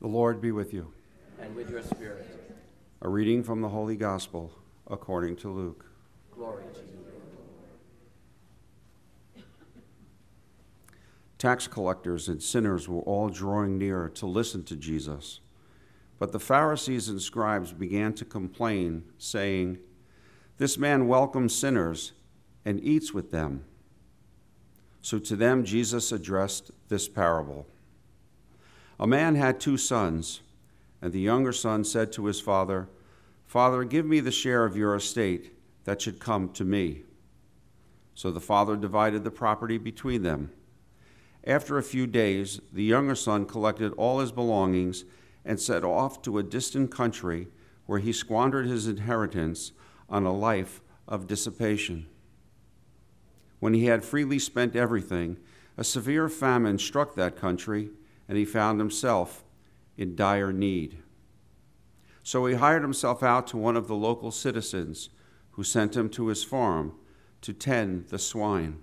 The 0.00 0.06
Lord 0.06 0.40
be 0.40 0.52
with 0.52 0.72
you. 0.72 0.92
And 1.40 1.56
with 1.56 1.70
your 1.70 1.82
spirit. 1.82 2.24
A 3.02 3.08
reading 3.08 3.42
from 3.42 3.60
the 3.60 3.68
Holy 3.68 3.96
Gospel 3.96 4.52
according 4.86 5.34
to 5.36 5.50
Luke. 5.50 5.86
Glory 6.32 6.62
to 6.72 6.80
you. 6.80 6.98
Tax 11.36 11.66
collectors 11.66 12.28
and 12.28 12.40
sinners 12.40 12.88
were 12.88 13.00
all 13.00 13.28
drawing 13.28 13.76
near 13.76 14.08
to 14.10 14.26
listen 14.26 14.62
to 14.64 14.76
Jesus. 14.76 15.40
But 16.20 16.30
the 16.30 16.40
Pharisees 16.40 17.08
and 17.08 17.20
scribes 17.20 17.72
began 17.72 18.12
to 18.14 18.24
complain, 18.24 19.02
saying, 19.18 19.78
This 20.58 20.78
man 20.78 21.08
welcomes 21.08 21.56
sinners 21.56 22.12
and 22.64 22.78
eats 22.84 23.12
with 23.12 23.32
them. 23.32 23.64
So 25.02 25.18
to 25.18 25.34
them 25.34 25.64
Jesus 25.64 26.12
addressed 26.12 26.70
this 26.88 27.08
parable 27.08 27.66
A 29.00 29.06
man 29.06 29.36
had 29.36 29.60
two 29.60 29.76
sons, 29.76 30.40
and 31.00 31.12
the 31.12 31.20
younger 31.20 31.52
son 31.52 31.84
said 31.84 32.12
to 32.12 32.26
his 32.26 32.40
father, 32.40 32.88
Father, 33.46 33.84
give 33.84 34.04
me 34.04 34.20
the 34.20 34.32
share 34.32 34.64
of 34.64 34.76
your 34.76 34.94
estate 34.94 35.52
that 35.84 36.02
should 36.02 36.18
come 36.18 36.50
to 36.50 36.64
me. 36.64 37.04
So 38.14 38.30
the 38.30 38.40
father 38.40 38.76
divided 38.76 39.22
the 39.22 39.30
property 39.30 39.78
between 39.78 40.22
them. 40.22 40.50
After 41.44 41.78
a 41.78 41.82
few 41.84 42.06
days, 42.06 42.60
the 42.72 42.82
younger 42.82 43.14
son 43.14 43.46
collected 43.46 43.92
all 43.92 44.18
his 44.18 44.32
belongings 44.32 45.04
and 45.44 45.60
set 45.60 45.84
off 45.84 46.20
to 46.22 46.38
a 46.38 46.42
distant 46.42 46.90
country 46.90 47.48
where 47.86 48.00
he 48.00 48.12
squandered 48.12 48.66
his 48.66 48.86
inheritance 48.86 49.72
on 50.10 50.26
a 50.26 50.36
life 50.36 50.82
of 51.06 51.26
dissipation. 51.26 52.06
When 53.60 53.72
he 53.72 53.86
had 53.86 54.04
freely 54.04 54.38
spent 54.38 54.76
everything, 54.76 55.38
a 55.76 55.84
severe 55.84 56.28
famine 56.28 56.78
struck 56.78 57.14
that 57.14 57.36
country, 57.36 57.90
and 58.28 58.36
he 58.36 58.44
found 58.44 58.78
himself 58.78 59.44
in 59.96 60.14
dire 60.14 60.52
need. 60.52 60.98
So 62.22 62.44
he 62.46 62.54
hired 62.54 62.82
himself 62.82 63.22
out 63.22 63.46
to 63.48 63.56
one 63.56 63.76
of 63.76 63.88
the 63.88 63.96
local 63.96 64.30
citizens, 64.30 65.08
who 65.52 65.64
sent 65.64 65.96
him 65.96 66.08
to 66.10 66.28
his 66.28 66.44
farm 66.44 66.92
to 67.40 67.52
tend 67.52 68.08
the 68.08 68.18
swine 68.18 68.80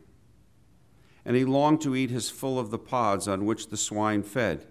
and 1.26 1.36
he 1.36 1.44
longed 1.44 1.82
to 1.82 1.96
eat 1.96 2.12
his 2.12 2.30
full 2.30 2.60
of 2.60 2.70
the 2.70 2.78
pods 2.78 3.28
on 3.28 3.46
which 3.46 3.70
the 3.70 3.78
swine 3.78 4.22
fed, 4.22 4.68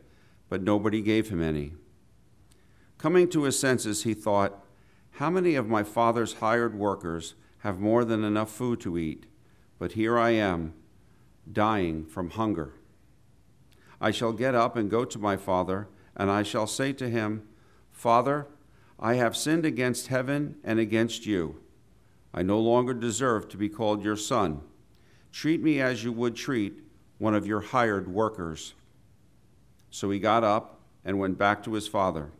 but 0.48 0.62
nobody 0.62 1.02
gave 1.02 1.28
him 1.28 1.42
any. 1.42 1.72
Coming 2.96 3.28
to 3.30 3.42
his 3.42 3.58
senses, 3.58 4.04
he 4.04 4.14
thought, 4.14 4.64
How 5.12 5.28
many 5.28 5.56
of 5.56 5.68
my 5.68 5.82
father's 5.82 6.34
hired 6.34 6.78
workers 6.78 7.34
have 7.58 7.80
more 7.80 8.04
than 8.04 8.22
enough 8.22 8.50
food 8.50 8.80
to 8.82 8.96
eat, 8.96 9.26
but 9.78 9.92
here 9.92 10.16
I 10.16 10.30
am, 10.30 10.74
dying 11.50 12.06
from 12.06 12.30
hunger? 12.30 12.74
I 14.04 14.10
shall 14.10 14.34
get 14.34 14.54
up 14.54 14.76
and 14.76 14.90
go 14.90 15.06
to 15.06 15.18
my 15.18 15.38
father, 15.38 15.88
and 16.14 16.30
I 16.30 16.42
shall 16.42 16.66
say 16.66 16.92
to 16.92 17.08
him, 17.08 17.48
Father, 17.90 18.46
I 19.00 19.14
have 19.14 19.34
sinned 19.34 19.64
against 19.64 20.08
heaven 20.08 20.56
and 20.62 20.78
against 20.78 21.24
you. 21.24 21.62
I 22.34 22.42
no 22.42 22.60
longer 22.60 22.92
deserve 22.92 23.48
to 23.48 23.56
be 23.56 23.70
called 23.70 24.04
your 24.04 24.18
son. 24.18 24.60
Treat 25.32 25.62
me 25.62 25.80
as 25.80 26.04
you 26.04 26.12
would 26.12 26.36
treat 26.36 26.82
one 27.16 27.34
of 27.34 27.46
your 27.46 27.62
hired 27.62 28.06
workers. 28.06 28.74
So 29.90 30.10
he 30.10 30.18
got 30.18 30.44
up 30.44 30.80
and 31.02 31.18
went 31.18 31.38
back 31.38 31.64
to 31.64 31.72
his 31.72 31.88
father. 31.88 32.30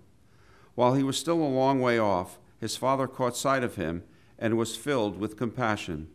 While 0.75 0.93
he 0.93 1.03
was 1.03 1.17
still 1.17 1.43
a 1.43 1.49
long 1.49 1.81
way 1.81 1.99
off, 1.99 2.39
his 2.61 2.77
father 2.77 3.09
caught 3.09 3.39
sight 3.39 3.65
of 3.65 3.77
him 3.77 4.05
and 4.39 4.59
was 4.59 4.77
filled 4.77 5.19
with 5.19 5.39
compassion. 5.39 6.09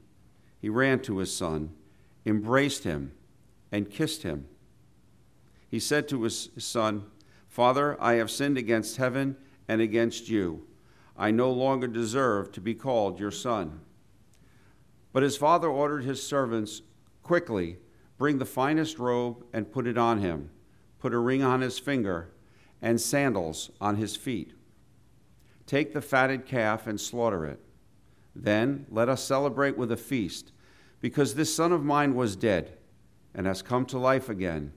He 0.59 0.69
ran 0.69 0.99
to 0.99 1.17
his 1.17 1.35
son, 1.35 1.71
embraced 2.23 2.83
him, 2.83 3.13
and 3.71 3.89
kissed 3.89 4.21
him. 4.21 4.45
He 5.69 5.79
said 5.79 6.07
to 6.09 6.23
his 6.23 6.49
son, 6.57 7.05
Father, 7.47 8.01
I 8.01 8.13
have 8.15 8.31
sinned 8.31 8.57
against 8.57 8.97
heaven 8.97 9.37
and 9.67 9.81
against 9.81 10.27
you. 10.29 10.65
I 11.17 11.31
no 11.31 11.51
longer 11.51 11.87
deserve 11.87 12.51
to 12.53 12.61
be 12.61 12.73
called 12.73 13.19
your 13.19 13.31
son. 13.31 13.81
But 15.13 15.23
his 15.23 15.37
father 15.37 15.67
ordered 15.67 16.03
his 16.03 16.21
servants 16.21 16.81
quickly 17.23 17.77
bring 18.17 18.37
the 18.37 18.45
finest 18.45 18.99
robe 18.99 19.43
and 19.53 19.71
put 19.71 19.87
it 19.87 19.97
on 19.97 20.19
him, 20.19 20.51
put 20.99 21.13
a 21.13 21.17
ring 21.17 21.41
on 21.41 21.61
his 21.61 21.79
finger, 21.79 22.29
and 22.81 22.99
sandals 22.99 23.71
on 23.79 23.95
his 23.95 24.15
feet. 24.15 24.53
Take 25.65 25.93
the 25.93 26.01
fatted 26.01 26.45
calf 26.45 26.85
and 26.85 26.99
slaughter 26.99 27.45
it. 27.45 27.59
Then 28.35 28.85
let 28.89 29.09
us 29.09 29.23
celebrate 29.23 29.77
with 29.77 29.91
a 29.91 29.97
feast, 29.97 30.51
because 30.99 31.33
this 31.33 31.53
son 31.53 31.71
of 31.71 31.83
mine 31.83 32.13
was 32.13 32.35
dead 32.35 32.77
and 33.33 33.47
has 33.47 33.61
come 33.61 33.85
to 33.85 33.97
life 33.97 34.27
again. 34.29 34.73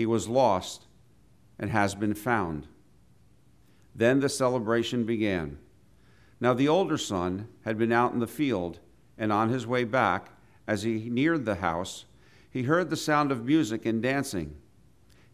He 0.00 0.06
was 0.06 0.30
lost 0.30 0.86
and 1.58 1.70
has 1.70 1.94
been 1.94 2.14
found. 2.14 2.66
Then 3.94 4.20
the 4.20 4.30
celebration 4.30 5.04
began. 5.04 5.58
Now 6.40 6.54
the 6.54 6.68
older 6.68 6.96
son 6.96 7.48
had 7.66 7.76
been 7.76 7.92
out 7.92 8.14
in 8.14 8.18
the 8.18 8.26
field 8.26 8.80
and 9.18 9.30
on 9.30 9.50
his 9.50 9.66
way 9.66 9.84
back, 9.84 10.30
as 10.66 10.84
he 10.84 11.10
neared 11.10 11.44
the 11.44 11.56
house, 11.56 12.06
he 12.50 12.62
heard 12.62 12.88
the 12.88 12.96
sound 12.96 13.30
of 13.30 13.44
music 13.44 13.84
and 13.84 14.02
dancing. 14.02 14.56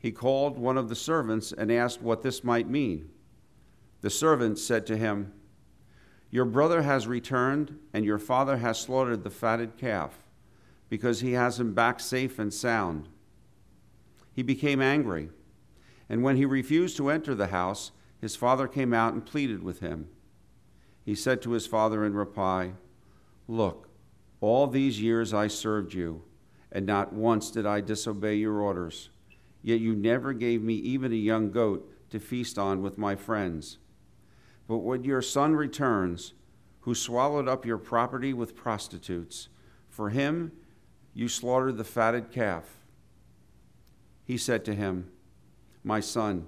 He 0.00 0.10
called 0.10 0.59
one 0.59 0.76
of 0.76 0.88
the 0.88 0.97
servants 0.97 1.53
and 1.53 1.71
asked 1.71 2.03
what 2.03 2.22
this 2.22 2.43
might 2.43 2.69
mean. 2.69 3.09
The 4.00 4.10
servant 4.10 4.59
said 4.59 4.84
to 4.88 4.97
him, 4.97 5.32
Your 6.28 6.44
brother 6.44 6.82
has 6.82 7.06
returned, 7.06 7.78
and 7.93 8.05
your 8.05 8.19
father 8.19 8.56
has 8.56 8.81
slaughtered 8.81 9.22
the 9.22 9.31
fatted 9.31 9.76
calf, 9.76 10.25
because 10.88 11.21
he 11.21 11.34
has 11.34 11.60
him 11.60 11.72
back 11.72 12.00
safe 12.00 12.41
and 12.41 12.53
sound. 12.53 13.06
He 14.37 14.43
became 14.43 14.83
angry, 14.83 15.31
and 16.11 16.23
when 16.23 16.37
he 16.37 16.45
refused 16.45 16.99
to 16.99 17.09
enter 17.09 17.35
the 17.35 17.47
house, 17.47 17.93
his 18.21 18.37
father 18.37 18.69
came 18.69 18.93
out 18.93 19.15
and 19.15 19.25
pleaded 19.25 19.63
with 19.63 19.81
him. 19.81 20.09
He 21.07 21.15
said 21.15 21.41
to 21.41 21.53
his 21.53 21.67
father 21.67 22.05
in 22.05 22.13
reply, 22.13 22.75
Look, 23.49 23.89
all 24.43 24.67
these 24.67 25.01
years 25.01 25.33
I 25.33 25.47
served 25.47 25.95
you, 25.95 26.23
and 26.71 26.85
not 26.85 27.15
once 27.15 27.51
did 27.51 27.65
I 27.65 27.81
disobey 27.81 28.35
your 28.35 28.61
orders. 28.61 29.09
Yet 29.63 29.81
you 29.81 29.97
never 29.97 30.35
gave 30.35 30.63
me 30.63 30.75
even 30.75 31.13
a 31.13 31.17
young 31.17 31.51
goat 31.51 31.91
to 32.11 32.21
feast 32.21 32.59
on 32.59 32.83
with 32.83 32.99
my 32.99 33.17
friends. 33.17 33.79
But 34.69 34.79
when 34.79 35.03
your 35.03 35.23
son 35.23 35.57
returns, 35.57 36.35
who 36.81 36.95
swallowed 36.95 37.49
up 37.49 37.65
your 37.65 37.79
property 37.79 38.35
with 38.35 38.55
prostitutes, 38.55 39.49
for 39.89 40.11
him 40.11 40.53
you 41.15 41.27
slaughtered 41.27 41.79
the 41.79 41.85
fatted 41.85 42.31
calf. 42.31 42.75
He 44.26 44.37
said 44.37 44.64
to 44.64 44.75
him, 44.75 45.09
My 45.84 46.00
son, 46.00 46.47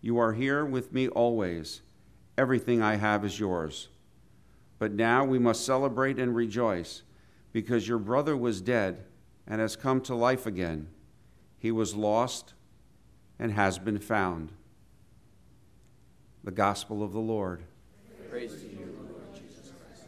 you 0.00 0.18
are 0.18 0.32
here 0.32 0.66
with 0.66 0.92
me 0.92 1.08
always. 1.08 1.80
Everything 2.36 2.82
I 2.82 2.96
have 2.96 3.24
is 3.24 3.38
yours. 3.38 3.88
But 4.80 4.92
now 4.92 5.24
we 5.24 5.38
must 5.38 5.64
celebrate 5.64 6.18
and 6.18 6.34
rejoice, 6.34 7.02
because 7.52 7.86
your 7.86 7.98
brother 7.98 8.36
was 8.36 8.60
dead 8.60 9.04
and 9.46 9.60
has 9.60 9.76
come 9.76 10.00
to 10.02 10.14
life 10.16 10.44
again. 10.44 10.88
He 11.58 11.70
was 11.70 11.94
lost 11.94 12.54
and 13.38 13.52
has 13.52 13.78
been 13.78 14.00
found. 14.00 14.50
The 16.42 16.50
Gospel 16.50 17.04
of 17.04 17.12
the 17.12 17.20
Lord. 17.20 17.62
Praise 18.28 18.54
to 18.54 18.66
you, 18.66 18.96
Lord 18.98 19.32
Jesus 19.34 19.70
Christ. 19.70 20.06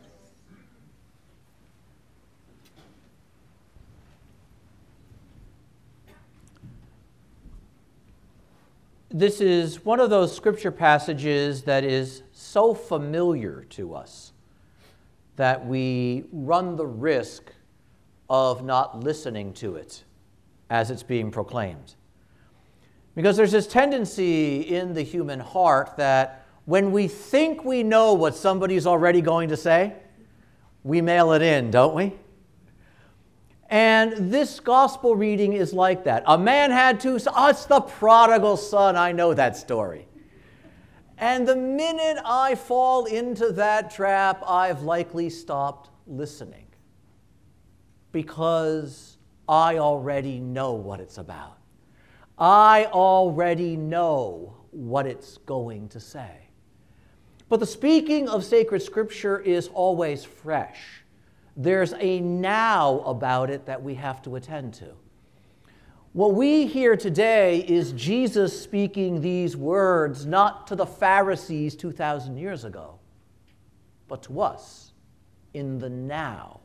This 9.17 9.41
is 9.41 9.85
one 9.85 10.01
of 10.01 10.11
those 10.11 10.35
scripture 10.35 10.73
passages 10.73 11.63
that 11.63 11.85
is 11.85 12.25
so 12.33 12.75
familiar 12.75 13.65
to 13.71 13.95
us 13.95 14.33
that 15.37 15.65
we 15.65 16.25
run 16.33 16.75
the 16.75 16.87
risk 16.87 17.53
of 18.29 18.65
not 18.65 19.05
listening 19.05 19.53
to 19.53 19.77
it 19.77 20.03
as 20.69 20.91
it's 20.91 21.05
being 21.05 21.31
proclaimed. 21.31 21.95
Because 23.15 23.37
there's 23.37 23.53
this 23.53 23.69
tendency 23.69 24.63
in 24.63 24.95
the 24.95 25.03
human 25.03 25.39
heart 25.39 25.97
that 25.97 26.45
when 26.65 26.91
we 26.91 27.07
think 27.07 27.65
we 27.65 27.85
know 27.85 28.15
what 28.15 28.35
somebody's 28.35 28.85
already 28.85 29.21
going 29.21 29.49
to 29.51 29.57
say, 29.57 29.93
we 30.83 31.01
mail 31.01 31.35
it 31.35 31.41
in, 31.41 31.71
don't 31.71 31.95
we? 31.95 32.15
And 33.75 34.31
this 34.31 34.61
gospel 34.61 35.17
reading 35.17 35.55
is 35.55 35.73
like 35.73 36.05
that. 36.05 36.23
A 36.29 36.39
man 36.39 36.71
had 36.71 37.01
two 37.01 37.19
sons. 37.19 37.35
Oh, 37.37 37.49
it's 37.49 37.65
the 37.65 37.81
prodigal 37.81 38.57
son. 38.57 38.95
I 38.95 39.11
know 39.11 39.35
that 39.35 39.57
story. 39.57 40.07
And 41.19 41.45
the 41.45 41.57
minute 41.57 42.19
I 42.25 42.55
fall 42.55 43.07
into 43.07 43.51
that 43.55 43.91
trap, 43.91 44.45
I've 44.47 44.83
likely 44.83 45.29
stopped 45.29 45.91
listening 46.07 46.69
because 48.13 49.19
I 49.49 49.79
already 49.79 50.39
know 50.39 50.75
what 50.75 51.01
it's 51.01 51.19
about. 51.19 51.59
I 52.39 52.85
already 52.93 53.77
know 53.77 54.55
what 54.71 55.05
it's 55.05 55.39
going 55.39 55.89
to 55.89 55.99
say. 55.99 56.49
But 57.49 57.59
the 57.59 57.67
speaking 57.67 58.29
of 58.29 58.45
sacred 58.45 58.83
scripture 58.83 59.41
is 59.41 59.67
always 59.67 60.25
fresh. 60.25 61.04
There's 61.57 61.95
a 61.99 62.21
now 62.21 62.99
about 63.01 63.49
it 63.51 63.67
that 63.67 63.83
we 63.83 63.95
have 63.95 64.21
to 64.23 64.37
attend 64.37 64.75
to. 64.75 64.95
What 66.13 66.35
we 66.35 66.67
hear 66.67 66.97
today 66.97 67.61
is 67.61 67.93
Jesus 67.93 68.61
speaking 68.61 69.21
these 69.21 69.57
words 69.57 70.27
not 70.27 70.67
to 70.69 70.77
the 70.77 70.87
Pharisees 70.87 71.75
2,000 71.77 72.37
years 72.37 72.65
ago, 72.65 72.99
but 74.09 74.23
to 74.25 74.41
us 74.41 74.93
in 75.55 75.79
the 75.79 75.91
now 75.91 76.61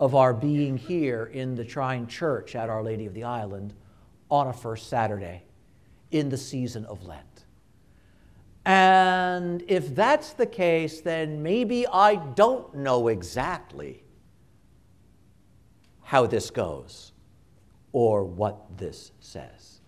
of 0.00 0.14
our 0.14 0.32
being 0.32 0.76
here 0.76 1.24
in 1.32 1.54
the 1.54 1.64
Trine 1.64 2.06
Church 2.06 2.54
at 2.54 2.68
Our 2.68 2.82
Lady 2.82 3.06
of 3.06 3.14
the 3.14 3.24
Island 3.24 3.74
on 4.30 4.46
a 4.46 4.52
first 4.52 4.88
Saturday 4.88 5.42
in 6.10 6.28
the 6.28 6.36
season 6.36 6.84
of 6.84 7.04
Lent. 7.04 7.44
And 8.64 9.64
if 9.66 9.94
that's 9.94 10.34
the 10.34 10.46
case, 10.46 11.00
then 11.00 11.42
maybe 11.42 11.86
I 11.86 12.16
don't 12.16 12.74
know 12.74 13.08
exactly 13.08 14.04
how 16.08 16.24
this 16.24 16.48
goes 16.48 17.12
or 17.92 18.24
what 18.24 18.78
this 18.78 19.12
says. 19.20 19.82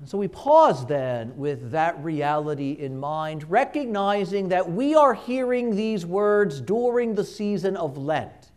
And 0.00 0.08
so 0.08 0.16
we 0.16 0.26
pause 0.26 0.86
then 0.86 1.36
with 1.36 1.70
that 1.72 2.02
reality 2.02 2.72
in 2.72 2.98
mind, 2.98 3.50
recognizing 3.50 4.48
that 4.48 4.70
we 4.72 4.94
are 4.94 5.12
hearing 5.12 5.76
these 5.76 6.06
words 6.06 6.62
during 6.62 7.14
the 7.14 7.24
season 7.24 7.76
of 7.76 7.98
Lent. 7.98 8.52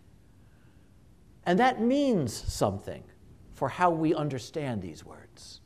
And 1.45 1.59
that 1.59 1.81
means 1.81 2.31
something 2.33 3.03
for 3.51 3.67
how 3.67 3.89
we 3.89 4.15
understand 4.15 4.81
these 4.81 5.03
words. 5.03 5.59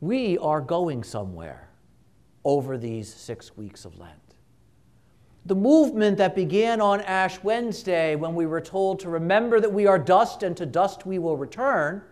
We 0.00 0.36
are 0.36 0.60
going 0.60 1.02
somewhere 1.02 1.70
over 2.44 2.76
these 2.76 3.10
six 3.10 3.56
weeks 3.56 3.86
of 3.86 3.98
Lent. 3.98 4.21
The 5.44 5.54
movement 5.56 6.18
that 6.18 6.36
began 6.36 6.80
on 6.80 7.00
Ash 7.00 7.42
Wednesday, 7.42 8.14
when 8.14 8.34
we 8.36 8.46
were 8.46 8.60
told 8.60 9.00
to 9.00 9.08
remember 9.08 9.60
that 9.60 9.72
we 9.72 9.86
are 9.88 9.98
dust 9.98 10.44
and 10.44 10.56
to 10.56 10.66
dust 10.66 11.04
we 11.04 11.18
will 11.18 11.36
return, 11.36 12.02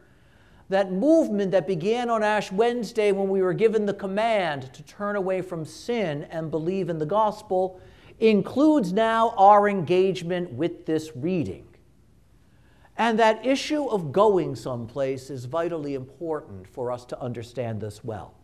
that 0.68 0.92
movement 0.92 1.52
that 1.52 1.66
began 1.66 2.10
on 2.10 2.24
Ash 2.24 2.50
Wednesday 2.50 3.12
when 3.12 3.28
we 3.28 3.42
were 3.42 3.52
given 3.52 3.86
the 3.86 3.94
command 3.94 4.72
to 4.72 4.82
turn 4.82 5.14
away 5.14 5.42
from 5.42 5.64
sin 5.64 6.24
and 6.30 6.50
believe 6.50 6.88
in 6.88 6.98
the 6.98 7.06
gospel, 7.06 7.80
includes 8.18 8.92
now 8.92 9.30
our 9.36 9.68
engagement 9.68 10.52
with 10.52 10.86
this 10.86 11.12
reading. 11.14 11.66
And 12.96 13.18
that 13.18 13.46
issue 13.46 13.86
of 13.86 14.12
going 14.12 14.54
someplace 14.56 15.30
is 15.30 15.44
vitally 15.44 15.94
important 15.94 16.68
for 16.68 16.92
us 16.92 17.04
to 17.06 17.20
understand 17.20 17.80
this 17.80 18.04
well. 18.04 18.34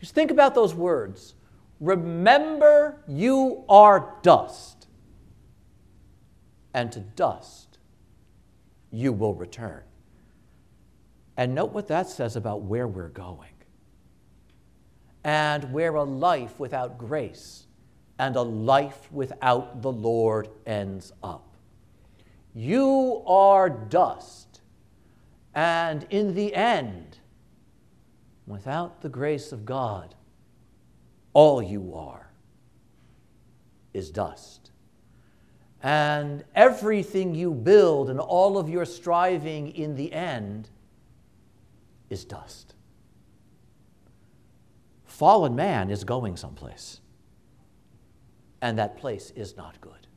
Just 0.00 0.14
think 0.14 0.30
about 0.30 0.54
those 0.54 0.74
words. 0.74 1.34
Remember, 1.80 3.02
you 3.06 3.64
are 3.68 4.16
dust, 4.22 4.86
and 6.74 6.90
to 6.92 7.00
dust 7.00 7.78
you 8.90 9.12
will 9.12 9.34
return. 9.34 9.82
And 11.36 11.54
note 11.54 11.72
what 11.72 11.88
that 11.88 12.08
says 12.08 12.34
about 12.34 12.62
where 12.62 12.88
we're 12.88 13.08
going. 13.08 13.50
And 15.22 15.72
where 15.72 15.94
a 15.94 16.02
life 16.02 16.58
without 16.58 16.98
grace 16.98 17.66
and 18.18 18.34
a 18.34 18.42
life 18.42 19.10
without 19.12 19.82
the 19.82 19.92
Lord 19.92 20.48
ends 20.66 21.12
up. 21.22 21.56
You 22.54 23.22
are 23.26 23.68
dust. 23.68 24.62
And 25.54 26.06
in 26.10 26.34
the 26.34 26.54
end, 26.54 27.18
without 28.46 29.02
the 29.02 29.08
grace 29.08 29.52
of 29.52 29.64
God, 29.64 30.14
all 31.32 31.62
you 31.62 31.94
are 31.94 32.30
is 33.94 34.10
dust. 34.10 34.70
And 35.82 36.44
everything 36.54 37.34
you 37.34 37.52
build 37.52 38.10
and 38.10 38.18
all 38.18 38.58
of 38.58 38.68
your 38.68 38.84
striving 38.84 39.70
in 39.76 39.94
the 39.94 40.12
end 40.12 40.68
is 42.10 42.24
dust. 42.24 42.74
Fallen 45.04 45.54
man 45.54 45.90
is 45.90 46.02
going 46.04 46.36
someplace, 46.36 47.00
and 48.60 48.78
that 48.78 48.96
place 48.96 49.32
is 49.36 49.56
not 49.56 49.80
good. 49.80 50.07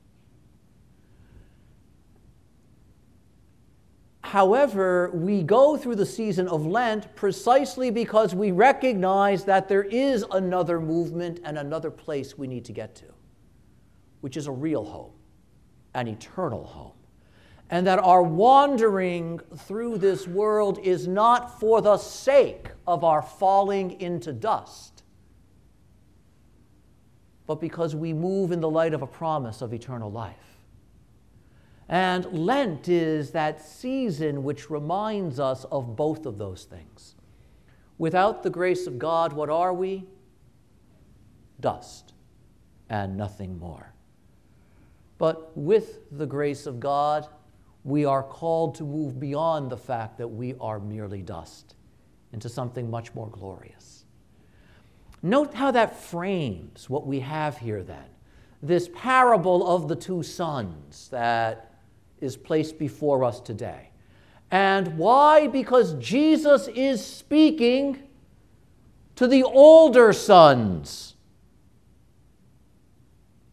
However, 4.32 5.12
we 5.14 5.44
go 5.44 5.76
through 5.76 5.96
the 5.96 6.06
season 6.06 6.48
of 6.48 6.66
Lent 6.66 7.14
precisely 7.18 7.92
because 7.92 8.34
we 8.34 8.52
recognize 8.52 9.44
that 9.44 9.68
there 9.68 9.84
is 9.84 10.24
another 10.32 10.80
movement 10.80 11.42
and 11.44 11.58
another 11.58 11.92
place 11.92 12.38
we 12.38 12.48
need 12.48 12.64
to 12.64 12.72
get 12.72 12.96
to, 12.96 13.08
which 14.22 14.38
is 14.38 14.48
a 14.48 14.52
real 14.54 14.86
home, 14.86 15.12
an 15.96 16.08
eternal 16.08 16.64
home. 16.64 16.94
And 17.72 17.86
that 17.88 18.00
our 18.00 18.24
wandering 18.24 19.42
through 19.68 19.98
this 19.98 20.26
world 20.30 20.80
is 20.80 21.10
not 21.10 21.60
for 21.60 21.82
the 21.82 21.98
sake 21.98 22.70
of 22.88 23.04
our 23.04 23.22
falling 23.22 24.00
into 24.00 24.32
dust, 24.32 25.04
but 27.48 27.60
because 27.60 27.98
we 27.98 28.14
move 28.14 28.54
in 28.54 28.62
the 28.62 28.70
light 28.70 28.94
of 28.94 29.02
a 29.02 29.08
promise 29.08 29.62
of 29.62 29.74
eternal 29.74 30.10
life. 30.10 30.61
And 31.92 32.26
Lent 32.32 32.88
is 32.88 33.32
that 33.32 33.62
season 33.62 34.44
which 34.44 34.70
reminds 34.70 35.42
us 35.42 35.66
of 35.66 35.98
both 35.98 36.26
of 36.26 36.38
those 36.38 36.64
things. 36.64 37.16
Without 37.98 38.44
the 38.44 38.50
grace 38.50 38.88
of 38.88 38.98
God, 38.98 39.34
what 39.34 39.50
are 39.50 39.74
we? 39.74 40.06
Dust 41.60 42.14
and 42.90 43.18
nothing 43.18 43.60
more. 43.60 43.94
But 45.18 45.56
with 45.58 46.00
the 46.12 46.26
grace 46.26 46.66
of 46.66 46.80
God, 46.80 47.28
we 47.84 48.06
are 48.06 48.24
called 48.24 48.76
to 48.76 48.84
move 48.84 49.20
beyond 49.20 49.70
the 49.70 49.78
fact 49.78 50.18
that 50.18 50.30
we 50.30 50.56
are 50.62 50.80
merely 50.80 51.22
dust 51.22 51.76
into 52.32 52.48
something 52.48 52.90
much 52.90 53.14
more 53.14 53.30
glorious. 53.30 54.06
Note 55.22 55.54
how 55.54 55.72
that 55.72 56.00
frames 56.00 56.90
what 56.90 57.06
we 57.06 57.20
have 57.20 57.58
here 57.58 57.84
then. 57.84 58.06
This 58.64 58.90
parable 58.96 59.68
of 59.68 59.90
the 59.90 59.96
two 59.96 60.24
sons 60.24 61.10
that 61.10 61.71
is 62.22 62.38
placed 62.38 62.78
before 62.78 63.24
us 63.24 63.42
today. 63.42 63.90
And 64.52 64.98
why? 64.98 65.48
Because 65.48 65.94
Jesus 65.96 66.68
is 66.70 67.04
speaking 67.06 68.04
to 69.16 69.28
the 69.28 69.44
older 69.44 70.14
sons 70.14 71.16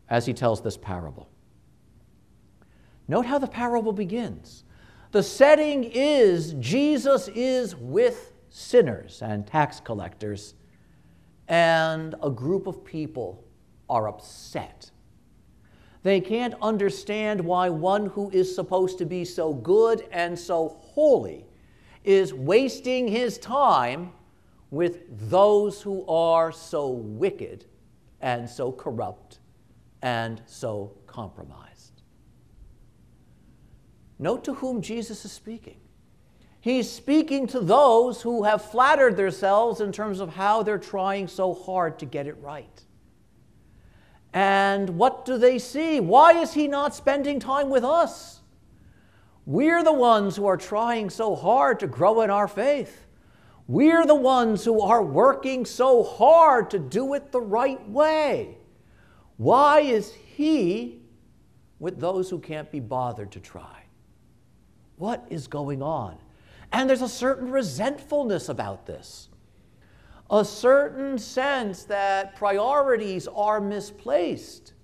as 0.09 0.27
he 0.27 0.33
tells 0.33 0.63
this 0.63 0.77
parable. 0.77 1.29
Note 3.07 3.27
how 3.27 3.39
the 3.39 3.47
parable 3.47 3.93
begins. 3.93 4.65
The 5.13 5.23
setting 5.23 5.85
is 5.85 6.55
Jesus 6.55 7.29
is 7.29 7.75
with 7.75 8.33
sinners 8.51 9.23
and 9.23 9.47
tax 9.47 9.81
collectors, 9.81 10.55
and 11.47 12.15
a 12.23 12.31
group 12.31 12.67
of 12.67 12.85
people 12.85 13.45
are 13.89 14.09
upset 14.09 14.91
they 16.09 16.21
can't 16.21 16.55
understand 16.63 17.41
why 17.41 17.69
one 17.69 18.07
who 18.07 18.31
is 18.31 18.55
supposed 18.55 18.99
to 18.99 19.05
be 19.05 19.25
so 19.25 19.53
good 19.53 20.07
and 20.11 20.39
so 20.39 20.69
holy 20.81 21.45
is 22.05 22.33
wasting 22.33 23.07
his 23.07 23.37
time 23.39 24.13
with 24.71 25.29
those 25.29 25.83
who 25.83 26.07
are 26.07 26.53
so 26.53 26.89
wicked 26.89 27.65
and 28.21 28.49
so 28.49 28.73
corrupt 28.73 29.41
and 30.03 30.41
so 30.47 30.93
compromised. 31.07 32.03
Note 34.19 34.45
to 34.45 34.55
whom 34.55 34.81
Jesus 34.81 35.25
is 35.25 35.33
speaking. 35.33 35.79
He's 36.61 36.91
speaking 36.91 37.47
to 37.49 37.61
those 37.61 38.21
who 38.21 38.43
have 38.43 38.65
flattered 38.65 39.17
themselves 39.17 39.81
in 39.81 39.93
terms 39.93 40.21
of 40.21 40.35
how 40.35 40.63
they're 40.63 40.79
trying 40.79 41.29
so 41.29 41.55
hard 41.55 41.99
to 42.01 42.07
get 42.07 42.27
it 42.27 42.37
right. 42.41 42.85
And 44.33 44.91
what 44.91 45.25
do 45.25 45.39
they 45.39 45.59
see? 45.59 46.01
Why 46.01 46.33
is 46.33 46.53
he 46.53 46.69
not 46.69 46.95
spending 46.95 47.41
time 47.41 47.71
with 47.71 47.85
us? 47.85 48.41
We're 49.47 49.83
the 49.83 49.93
ones 49.93 50.37
who 50.37 50.47
are 50.47 50.59
trying 50.59 51.09
so 51.09 51.35
hard 51.35 51.81
to 51.81 51.87
grow 51.87 52.21
in 52.21 52.31
our 52.31 52.49
faith. 52.49 53.07
We're 53.67 54.07
the 54.07 54.15
ones 54.15 54.65
who 54.65 54.81
are 54.81 55.03
working 55.03 55.65
so 55.65 56.03
hard 56.03 56.71
to 56.71 56.79
do 56.79 57.15
it 57.15 57.33
the 57.33 57.41
right 57.41 57.87
way. 57.89 58.59
Why 59.37 59.81
is 59.81 60.13
he 60.13 61.01
with 61.79 62.01
those 62.01 62.29
who 62.29 62.39
can't 62.39 62.71
be 62.71 62.81
bothered 62.81 63.31
to 63.33 63.41
try? 63.41 63.85
What 64.97 65.27
is 65.31 65.47
going 65.47 65.83
on? 65.83 66.19
And 66.73 66.89
there's 66.89 67.03
a 67.03 67.09
certain 67.09 67.51
resentfulness 67.51 68.49
about 68.49 68.85
this 68.85 69.28
a 70.31 70.45
certain 70.45 71.19
sense 71.19 71.85
that 71.85 72.37
priorities 72.37 73.27
are 73.29 73.61
misplaced 73.61 74.75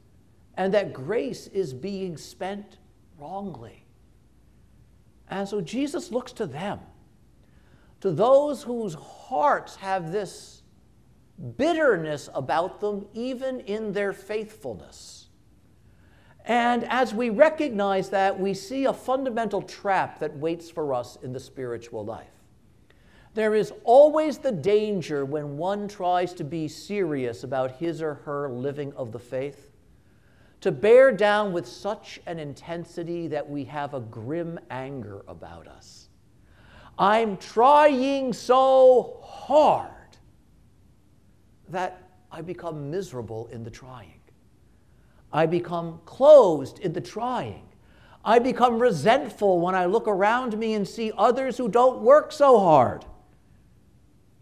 and 0.56 0.72
that 0.72 0.92
grace 0.92 1.48
is 1.48 1.74
being 1.74 2.16
spent 2.16 2.78
wrongly. 3.18 3.84
And 5.28 5.48
so 5.48 5.60
Jesus 5.60 6.10
looks 6.10 6.32
to 6.32 6.46
them, 6.46 6.80
to 8.00 8.10
those 8.10 8.62
whose 8.62 8.94
hearts 8.94 9.76
have 9.76 10.12
this 10.12 10.62
bitterness 11.56 12.28
about 12.34 12.80
them, 12.80 13.06
even 13.12 13.60
in 13.60 13.92
their 13.92 14.12
faithfulness. 14.12 15.28
And 16.44 16.84
as 16.84 17.14
we 17.14 17.30
recognize 17.30 18.10
that, 18.10 18.38
we 18.38 18.54
see 18.54 18.84
a 18.84 18.92
fundamental 18.92 19.62
trap 19.62 20.18
that 20.18 20.36
waits 20.36 20.70
for 20.70 20.92
us 20.92 21.16
in 21.22 21.32
the 21.32 21.40
spiritual 21.40 22.04
life. 22.04 22.33
There 23.34 23.56
is 23.56 23.72
always 23.82 24.38
the 24.38 24.52
danger 24.52 25.24
when 25.24 25.56
one 25.56 25.88
tries 25.88 26.32
to 26.34 26.44
be 26.44 26.68
serious 26.68 27.42
about 27.42 27.72
his 27.72 28.00
or 28.00 28.14
her 28.14 28.48
living 28.48 28.92
of 28.92 29.10
the 29.10 29.18
faith 29.18 29.72
to 30.60 30.70
bear 30.70 31.10
down 31.10 31.52
with 31.52 31.66
such 31.66 32.20
an 32.26 32.38
intensity 32.38 33.26
that 33.28 33.50
we 33.50 33.64
have 33.64 33.92
a 33.92 34.00
grim 34.00 34.58
anger 34.70 35.24
about 35.26 35.66
us. 35.66 36.08
I'm 36.96 37.36
trying 37.36 38.32
so 38.32 39.20
hard 39.24 39.90
that 41.68 42.08
I 42.30 42.40
become 42.40 42.88
miserable 42.88 43.48
in 43.48 43.64
the 43.64 43.70
trying. 43.70 44.20
I 45.32 45.46
become 45.46 46.00
closed 46.04 46.78
in 46.78 46.92
the 46.92 47.00
trying. 47.00 47.66
I 48.24 48.38
become 48.38 48.78
resentful 48.78 49.60
when 49.60 49.74
I 49.74 49.86
look 49.86 50.06
around 50.06 50.56
me 50.56 50.74
and 50.74 50.86
see 50.86 51.10
others 51.18 51.58
who 51.58 51.68
don't 51.68 52.00
work 52.00 52.30
so 52.30 52.60
hard 52.60 53.04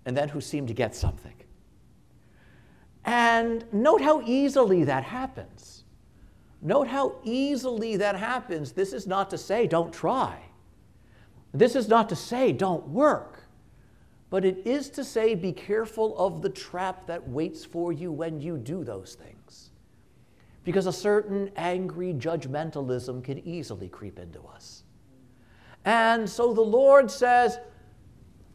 and 0.05 0.17
then 0.17 0.29
who 0.29 0.41
seem 0.41 0.67
to 0.67 0.75
get 0.75 0.95
something. 0.95 1.35
And 3.05 3.65
note 3.73 4.01
how 4.01 4.23
easily 4.25 4.85
that 4.85 5.05
happens. 5.05 5.85
Note 6.61 6.87
how 6.87 7.17
easily 7.25 7.97
that 7.97 8.15
happens. 8.17 8.73
This 8.73 8.93
is 8.93 9.07
not 9.07 9.31
to 9.31 9.39
say 9.39 9.67
don't 9.67 9.93
try. 9.93 10.41
This 11.53 11.75
is 11.75 11.89
not 11.89 12.09
to 12.09 12.17
say 12.17 12.53
don't 12.53 12.87
work. 12.89 13.41
But 14.31 14.45
it 14.45 14.63
is 14.65 14.89
to 14.91 15.05
say 15.05 15.35
be 15.35 15.53
careful 15.53 16.17
of 16.17 16.41
the 16.41 16.49
trap 16.49 17.07
that 17.07 17.29
waits 17.29 17.65
for 17.65 17.93
you 17.93 18.11
when 18.11 18.41
you 18.41 18.57
do 18.57 18.85
those 18.85 19.15
things. 19.15 19.71
Because 20.65 20.87
a 20.87 20.93
certain 20.93 21.51
angry 21.57 22.15
judgmentalism 22.15 23.23
can 23.25 23.41
easily 23.41 23.89
creep 23.89 24.19
into 24.19 24.41
us. 24.55 24.85
And 25.85 26.31
so 26.31 26.55
the 26.55 26.63
Lord 26.63 27.11
says, 27.11 27.59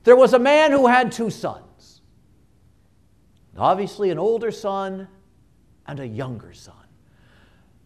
there 0.08 0.16
was 0.16 0.32
a 0.32 0.40
man 0.40 0.72
who 0.72 0.88
had 0.88 1.12
two 1.12 1.30
sons. 1.30 2.02
Obviously, 3.58 4.10
an 4.10 4.18
older 4.18 4.52
son 4.52 5.10
and 5.86 6.00
a 6.00 6.08
younger 6.08 6.54
son. 6.54 6.88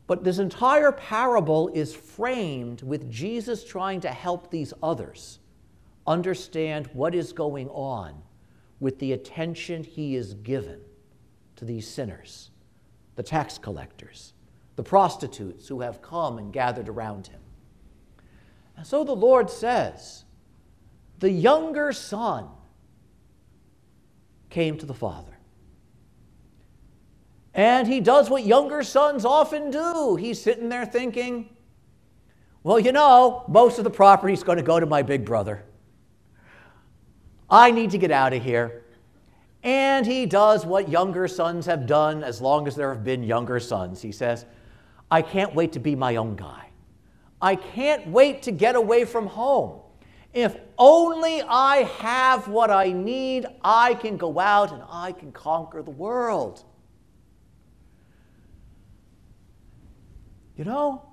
But 0.05 0.23
this 0.23 0.37
entire 0.37 0.91
parable 0.91 1.69
is 1.69 1.95
framed 1.95 2.83
with 2.83 3.09
Jesus 3.09 3.63
trying 3.63 4.01
to 4.01 4.09
help 4.09 4.51
these 4.51 4.71
others 4.83 5.39
understand 6.05 6.91
what 6.93 7.15
is 7.15 7.33
going 7.33 7.69
on 7.69 8.21
with 8.79 8.99
the 8.99 9.13
attention 9.13 9.83
he 9.83 10.15
is 10.15 10.35
given 10.35 10.79
to 11.55 11.65
these 11.65 11.87
sinners, 11.87 12.51
the 13.15 13.23
tax 13.23 13.57
collectors, 13.57 14.33
the 14.75 14.83
prostitutes 14.83 15.67
who 15.67 15.81
have 15.81 16.03
come 16.03 16.37
and 16.37 16.53
gathered 16.53 16.87
around 16.87 17.25
him. 17.25 17.41
And 18.77 18.85
so 18.85 19.03
the 19.03 19.11
Lord 19.11 19.49
says, 19.49 20.25
the 21.21 21.31
younger 21.31 21.93
son 21.93 22.47
came 24.49 24.77
to 24.79 24.85
the 24.87 24.93
father. 24.93 25.37
And 27.53 27.87
he 27.87 27.99
does 27.99 28.29
what 28.29 28.43
younger 28.43 28.81
sons 28.81 29.23
often 29.23 29.69
do. 29.69 30.15
He's 30.15 30.41
sitting 30.41 30.67
there 30.67 30.85
thinking, 30.85 31.55
well, 32.63 32.79
you 32.79 32.91
know, 32.91 33.45
most 33.47 33.77
of 33.77 33.83
the 33.83 33.89
property 33.91 34.33
is 34.33 34.43
going 34.43 34.57
to 34.57 34.63
go 34.63 34.79
to 34.79 34.85
my 34.87 35.03
big 35.03 35.23
brother. 35.23 35.63
I 37.49 37.69
need 37.69 37.91
to 37.91 37.99
get 37.99 38.11
out 38.11 38.33
of 38.33 38.43
here. 38.43 38.83
And 39.61 40.07
he 40.07 40.25
does 40.25 40.65
what 40.65 40.89
younger 40.89 41.27
sons 41.27 41.67
have 41.67 41.85
done 41.85 42.23
as 42.23 42.41
long 42.41 42.67
as 42.67 42.75
there 42.75 42.91
have 42.91 43.03
been 43.03 43.21
younger 43.21 43.59
sons. 43.59 44.01
He 44.01 44.11
says, 44.11 44.45
I 45.11 45.21
can't 45.21 45.53
wait 45.53 45.73
to 45.73 45.79
be 45.79 45.95
my 45.95 46.15
own 46.15 46.35
guy. 46.35 46.69
I 47.39 47.57
can't 47.57 48.07
wait 48.07 48.41
to 48.43 48.51
get 48.51 48.75
away 48.75 49.05
from 49.05 49.27
home. 49.27 49.81
If 50.33 50.57
only 50.77 51.41
I 51.41 51.83
have 51.99 52.47
what 52.47 52.71
I 52.71 52.91
need, 52.91 53.45
I 53.63 53.95
can 53.95 54.17
go 54.17 54.39
out 54.39 54.71
and 54.71 54.81
I 54.89 55.11
can 55.11 55.31
conquer 55.31 55.81
the 55.81 55.91
world. 55.91 56.63
You 60.55 60.63
know, 60.63 61.05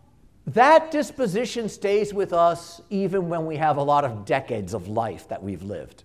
that 0.47 0.91
disposition 0.91 1.69
stays 1.69 2.15
with 2.15 2.33
us 2.33 2.81
even 2.91 3.29
when 3.29 3.45
we 3.45 3.57
have 3.57 3.77
a 3.77 3.83
lot 3.83 4.05
of 4.05 4.25
decades 4.25 4.73
of 4.73 4.89
life 4.89 5.29
that 5.29 5.43
we've 5.43 5.63
lived. 5.63 6.05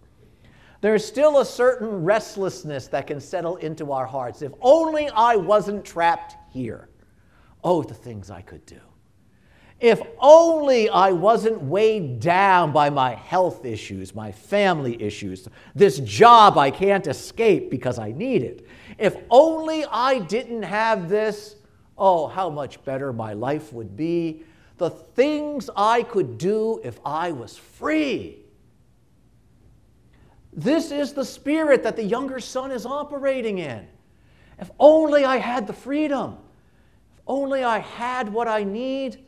There's 0.82 1.06
still 1.06 1.40
a 1.40 1.46
certain 1.46 2.04
restlessness 2.04 2.88
that 2.88 3.08
can 3.08 3.22
settle 3.22 3.56
into 3.58 3.92
our 3.94 4.06
hearts. 4.06 4.42
If 4.42 4.52
only 4.60 5.08
I 5.10 5.36
wasn't 5.36 5.86
trapped 5.86 6.36
here. 6.52 6.90
Oh, 7.64 7.84
the 7.84 7.94
things 7.94 8.30
I 8.30 8.42
could 8.42 8.66
do. 8.66 8.82
If 9.80 10.02
only 10.20 10.88
I 10.90 11.12
wasn't 11.12 11.62
weighed 11.62 12.20
down 12.20 12.72
by 12.72 12.90
my 12.90 13.16
health 13.16 13.66
issues, 13.66 14.16
my 14.16 14.32
family 14.32 15.02
issues, 15.02 15.48
this 15.76 16.00
job 16.00 16.58
I 16.58 16.72
can't 16.72 17.08
escape 17.08 17.70
because 17.70 18.00
I 18.00 18.12
need 18.12 18.44
it. 18.44 18.66
If 18.98 19.18
only 19.30 19.86
I 19.86 20.20
didn't 20.20 20.64
have 20.64 21.10
this 21.10 21.58
Oh, 21.98 22.28
how 22.28 22.50
much 22.50 22.84
better 22.84 23.14
my 23.14 23.34
life 23.34 23.72
would 23.72 23.96
be. 23.96 24.44
The 24.78 24.90
things 24.90 25.70
I 25.76 26.04
could 26.04 26.38
do 26.38 26.82
if 26.84 27.00
I 27.06 27.32
was 27.32 27.58
free. 27.58 28.40
This 30.52 30.92
is 30.92 31.14
the 31.14 31.26
spirit 31.26 31.84
that 31.84 31.96
the 31.96 32.04
younger 32.04 32.40
son 32.40 32.72
is 32.72 32.86
operating 32.86 33.60
in. 33.60 33.88
If 34.60 34.72
only 34.80 35.24
I 35.26 35.38
had 35.38 35.68
the 35.68 35.74
freedom, 35.74 36.38
if 37.14 37.22
only 37.28 37.64
I 37.64 37.80
had 37.80 38.32
what 38.32 38.48
I 38.48 38.64
need, 38.64 39.24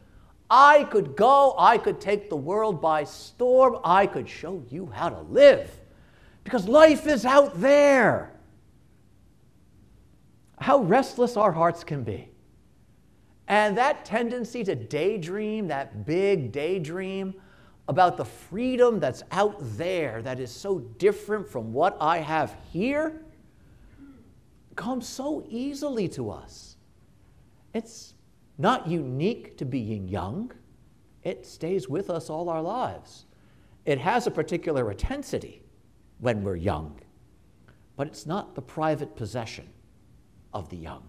I 0.50 0.84
could 0.86 1.16
go, 1.16 1.56
I 1.58 1.78
could 1.78 2.00
take 2.00 2.30
the 2.30 2.36
world 2.36 2.82
by 2.82 3.04
storm, 3.04 3.80
I 3.84 4.06
could 4.06 4.30
show 4.30 4.64
you 4.70 4.88
how 4.88 5.10
to 5.10 5.22
live. 5.22 5.72
Because 6.44 6.68
life 6.68 7.08
is 7.08 7.26
out 7.26 7.60
there. 7.60 8.32
How 10.60 10.80
restless 10.80 11.36
our 11.36 11.52
hearts 11.52 11.84
can 11.84 12.04
be. 12.04 12.30
And 13.48 13.78
that 13.78 14.06
tendency 14.06 14.64
to 14.64 14.76
daydream, 14.76 15.68
that 15.68 16.06
big 16.06 16.52
daydream 16.52 17.36
about 17.88 18.18
the 18.18 18.26
freedom 18.26 19.00
that's 19.00 19.24
out 19.32 19.58
there 19.60 20.22
that 20.24 20.40
is 20.40 20.52
so 20.52 20.80
different 20.80 21.48
from 21.48 21.72
what 21.72 21.98
I 22.02 22.18
have 22.18 22.56
here, 22.72 23.22
comes 24.76 25.08
so 25.08 25.46
easily 25.48 26.08
to 26.10 26.32
us. 26.32 26.78
It's 27.74 28.15
not 28.58 28.88
unique 28.88 29.58
to 29.58 29.66
being 29.66 30.08
young, 30.08 30.52
it 31.24 31.46
stays 31.46 31.90
with 31.90 32.10
us 32.10 32.30
all 32.30 32.50
our 32.50 32.62
lives. 32.62 33.26
It 33.86 34.00
has 34.00 34.28
a 34.28 34.32
particular 34.32 34.90
intensity 34.92 35.64
when 36.20 36.44
we're 36.44 36.56
young, 36.56 37.00
but 37.96 38.08
it's 38.08 38.26
not 38.26 38.56
the 38.56 38.62
private 38.62 39.16
possession 39.16 39.68
of 40.54 40.70
the 40.70 40.78
young. 40.78 41.04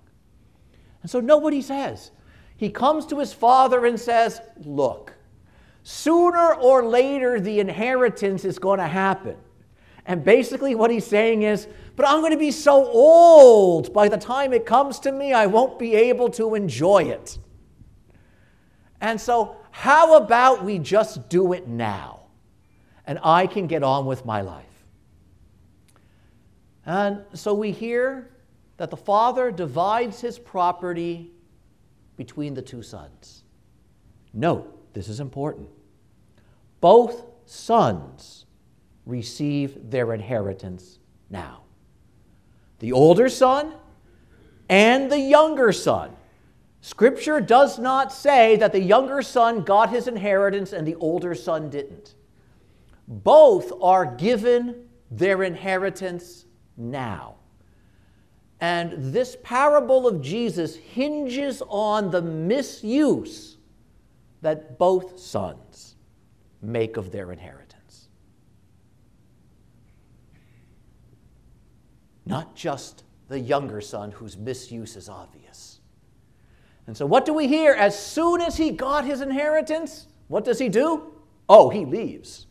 And 1.02 1.10
so 1.10 1.20
nobody 1.20 1.62
says, 1.62 2.10
he 2.56 2.70
comes 2.70 3.06
to 3.06 3.18
his 3.18 3.32
father 3.32 3.86
and 3.86 3.98
says, 4.00 4.40
Look, 4.64 5.14
sooner 5.82 6.54
or 6.54 6.84
later 6.84 7.38
the 7.38 7.60
inheritance 7.60 8.44
is 8.44 8.58
going 8.58 8.78
to 8.78 8.86
happen. 8.86 9.36
And 10.06 10.24
basically, 10.24 10.74
what 10.74 10.90
he's 10.90 11.06
saying 11.06 11.42
is, 11.42 11.66
But 11.96 12.08
I'm 12.08 12.20
going 12.20 12.32
to 12.32 12.38
be 12.38 12.52
so 12.52 12.86
old, 12.86 13.92
by 13.92 14.08
the 14.08 14.16
time 14.16 14.52
it 14.52 14.64
comes 14.64 15.00
to 15.00 15.12
me, 15.12 15.32
I 15.32 15.46
won't 15.46 15.78
be 15.78 15.94
able 15.94 16.30
to 16.30 16.54
enjoy 16.54 17.04
it. 17.04 17.38
And 19.00 19.20
so, 19.20 19.56
how 19.70 20.16
about 20.16 20.64
we 20.64 20.78
just 20.78 21.28
do 21.28 21.52
it 21.52 21.68
now? 21.68 22.20
And 23.06 23.18
I 23.22 23.46
can 23.46 23.66
get 23.66 23.82
on 23.82 24.06
with 24.06 24.24
my 24.24 24.40
life. 24.40 24.64
And 26.86 27.24
so 27.34 27.52
we 27.52 27.72
hear 27.72 28.30
that 28.76 28.90
the 28.90 28.96
father 28.96 29.50
divides 29.50 30.20
his 30.20 30.38
property 30.38 31.32
between 32.16 32.54
the 32.54 32.62
two 32.62 32.82
sons. 32.82 33.42
Note, 34.32 34.92
this 34.94 35.08
is 35.08 35.20
important. 35.20 35.68
Both 36.80 37.24
sons 37.44 38.45
receive 39.06 39.90
their 39.90 40.12
inheritance 40.12 40.98
now. 41.30 41.62
The 42.80 42.92
older 42.92 43.28
son 43.28 43.72
and 44.68 45.10
the 45.10 45.20
younger 45.20 45.72
son. 45.72 46.14
Scripture 46.80 47.40
does 47.40 47.78
not 47.78 48.12
say 48.12 48.56
that 48.56 48.72
the 48.72 48.80
younger 48.80 49.22
son 49.22 49.62
got 49.62 49.90
his 49.90 50.06
inheritance 50.06 50.72
and 50.72 50.86
the 50.86 50.96
older 50.96 51.34
son 51.34 51.70
didn't. 51.70 52.14
Both 53.08 53.72
are 53.80 54.04
given 54.04 54.88
their 55.10 55.42
inheritance 55.42 56.44
now. 56.76 57.36
And 58.60 59.12
this 59.12 59.36
parable 59.42 60.06
of 60.06 60.22
Jesus 60.22 60.76
hinges 60.76 61.62
on 61.68 62.10
the 62.10 62.22
misuse 62.22 63.58
that 64.42 64.78
both 64.78 65.18
sons 65.18 65.96
make 66.62 66.96
of 66.96 67.10
their 67.10 67.32
inheritance. 67.32 67.65
Not 72.26 72.56
just 72.56 73.04
the 73.28 73.38
younger 73.38 73.80
son 73.80 74.10
whose 74.10 74.36
misuse 74.36 74.96
is 74.96 75.08
obvious. 75.08 75.80
And 76.86 76.96
so, 76.96 77.06
what 77.06 77.24
do 77.24 77.32
we 77.32 77.48
hear? 77.48 77.72
As 77.72 77.98
soon 77.98 78.40
as 78.40 78.56
he 78.56 78.70
got 78.70 79.04
his 79.04 79.20
inheritance, 79.20 80.06
what 80.28 80.44
does 80.44 80.58
he 80.58 80.68
do? 80.68 81.14
Oh, 81.48 81.70
he 81.70 81.84
leaves. 81.84 82.46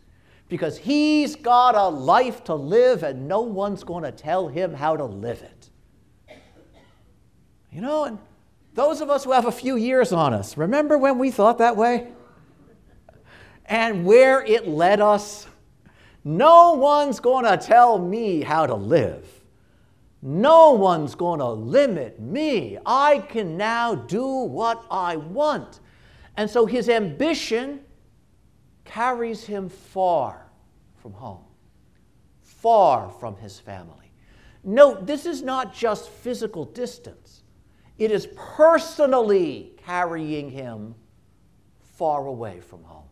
Because 0.47 0.77
he's 0.77 1.35
got 1.35 1.75
a 1.75 1.87
life 1.87 2.43
to 2.45 2.55
live 2.55 3.03
and 3.03 3.27
no 3.27 3.41
one's 3.41 3.83
going 3.83 4.03
to 4.03 4.11
tell 4.11 4.47
him 4.47 4.73
how 4.73 4.95
to 4.95 5.05
live 5.05 5.41
it. 5.41 5.69
You 7.71 7.81
know, 7.81 8.05
and 8.05 8.19
those 8.73 9.01
of 9.01 9.09
us 9.09 9.23
who 9.23 9.31
have 9.31 9.45
a 9.45 9.51
few 9.51 9.75
years 9.75 10.11
on 10.11 10.33
us, 10.33 10.55
remember 10.55 10.97
when 10.97 11.17
we 11.17 11.31
thought 11.31 11.57
that 11.57 11.75
way? 11.75 12.07
And 13.65 14.05
where 14.05 14.41
it 14.43 14.67
led 14.67 15.01
us? 15.01 15.47
No 16.23 16.73
one's 16.73 17.19
going 17.19 17.45
to 17.45 17.57
tell 17.57 17.97
me 17.97 18.41
how 18.41 18.65
to 18.65 18.75
live. 18.75 19.34
No 20.27 20.71
one's 20.71 21.13
going 21.13 21.37
to 21.37 21.49
limit 21.49 22.19
me. 22.19 22.79
I 22.83 23.19
can 23.19 23.57
now 23.57 23.93
do 23.93 24.25
what 24.25 24.83
I 24.89 25.17
want. 25.17 25.81
And 26.35 26.49
so 26.49 26.65
his 26.65 26.89
ambition 26.89 27.81
carries 28.85 29.43
him 29.43 29.69
far 29.69 30.47
from 30.95 31.13
home, 31.13 31.43
far 32.41 33.11
from 33.19 33.35
his 33.35 33.59
family. 33.59 34.11
Note, 34.63 35.05
this 35.05 35.27
is 35.27 35.43
not 35.43 35.75
just 35.75 36.09
physical 36.09 36.65
distance, 36.65 37.43
it 37.99 38.09
is 38.09 38.27
personally 38.35 39.73
carrying 39.85 40.49
him 40.49 40.95
far 41.97 42.25
away 42.25 42.61
from 42.61 42.83
home. 42.83 43.05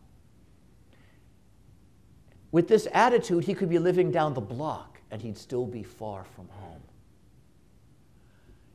With 2.50 2.66
this 2.66 2.88
attitude, 2.92 3.44
he 3.44 3.54
could 3.54 3.68
be 3.68 3.78
living 3.78 4.10
down 4.10 4.34
the 4.34 4.40
block 4.40 5.00
and 5.12 5.22
he'd 5.22 5.38
still 5.38 5.64
be 5.64 5.84
far 5.84 6.24
from 6.24 6.48
home. 6.48 6.82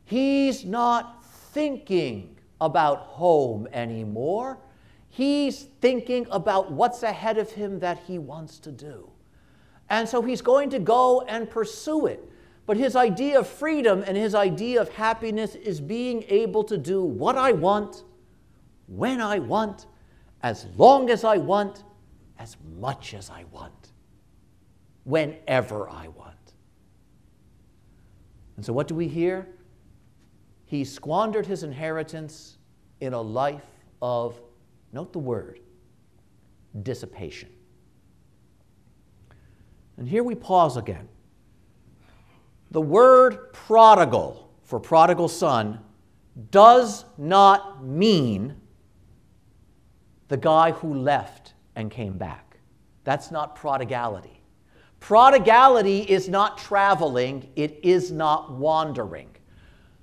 He's 0.09 0.65
not 0.65 1.23
thinking 1.23 2.35
about 2.59 2.97
home 2.97 3.67
anymore. 3.71 4.57
He's 5.07 5.65
thinking 5.81 6.25
about 6.31 6.71
what's 6.71 7.03
ahead 7.03 7.37
of 7.37 7.51
him 7.51 7.79
that 7.81 7.99
he 8.07 8.17
wants 8.17 8.57
to 8.61 8.71
do. 8.71 9.07
And 9.87 10.09
so 10.09 10.23
he's 10.23 10.41
going 10.41 10.71
to 10.71 10.79
go 10.79 11.21
and 11.21 11.47
pursue 11.47 12.07
it. 12.07 12.27
But 12.65 12.75
his 12.75 12.95
idea 12.95 13.37
of 13.37 13.47
freedom 13.47 14.03
and 14.07 14.17
his 14.17 14.33
idea 14.33 14.81
of 14.81 14.89
happiness 14.89 15.53
is 15.53 15.79
being 15.79 16.23
able 16.27 16.63
to 16.63 16.77
do 16.77 17.03
what 17.03 17.37
I 17.37 17.51
want, 17.51 18.03
when 18.87 19.21
I 19.21 19.37
want, 19.37 19.85
as 20.41 20.65
long 20.75 21.11
as 21.11 21.23
I 21.23 21.37
want, 21.37 21.83
as 22.39 22.57
much 22.79 23.13
as 23.13 23.29
I 23.29 23.43
want, 23.51 23.91
whenever 25.03 25.87
I 25.87 26.07
want. 26.07 26.35
And 28.55 28.65
so, 28.65 28.73
what 28.73 28.87
do 28.87 28.95
we 28.95 29.07
hear? 29.07 29.47
He 30.69 30.83
squandered 30.83 31.47
his 31.47 31.63
inheritance 31.63 32.59
in 33.01 33.13
a 33.13 33.19
life 33.19 33.65
of, 34.03 34.39
note 34.93 35.11
the 35.11 35.17
word, 35.17 35.61
dissipation. 36.83 37.49
And 39.97 40.07
here 40.07 40.23
we 40.23 40.35
pause 40.35 40.77
again. 40.77 41.09
The 42.69 42.81
word 42.81 43.51
prodigal 43.51 44.51
for 44.61 44.79
prodigal 44.79 45.27
son 45.27 45.79
does 46.51 47.03
not 47.17 47.83
mean 47.83 48.55
the 50.27 50.37
guy 50.37 50.73
who 50.73 50.93
left 50.93 51.55
and 51.75 51.89
came 51.89 52.15
back. 52.15 52.59
That's 53.05 53.31
not 53.31 53.55
prodigality. 53.55 54.43
Prodigality 54.99 56.01
is 56.01 56.29
not 56.29 56.59
traveling, 56.59 57.49
it 57.55 57.79
is 57.81 58.11
not 58.11 58.51
wandering. 58.53 59.35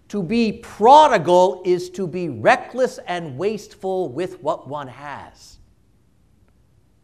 To 0.08 0.22
be 0.22 0.52
prodigal 0.52 1.62
is 1.64 1.90
to 1.90 2.06
be 2.06 2.28
reckless 2.28 2.98
and 3.06 3.36
wasteful 3.36 4.08
with 4.08 4.40
what 4.40 4.68
one 4.68 4.86
has. 4.88 5.58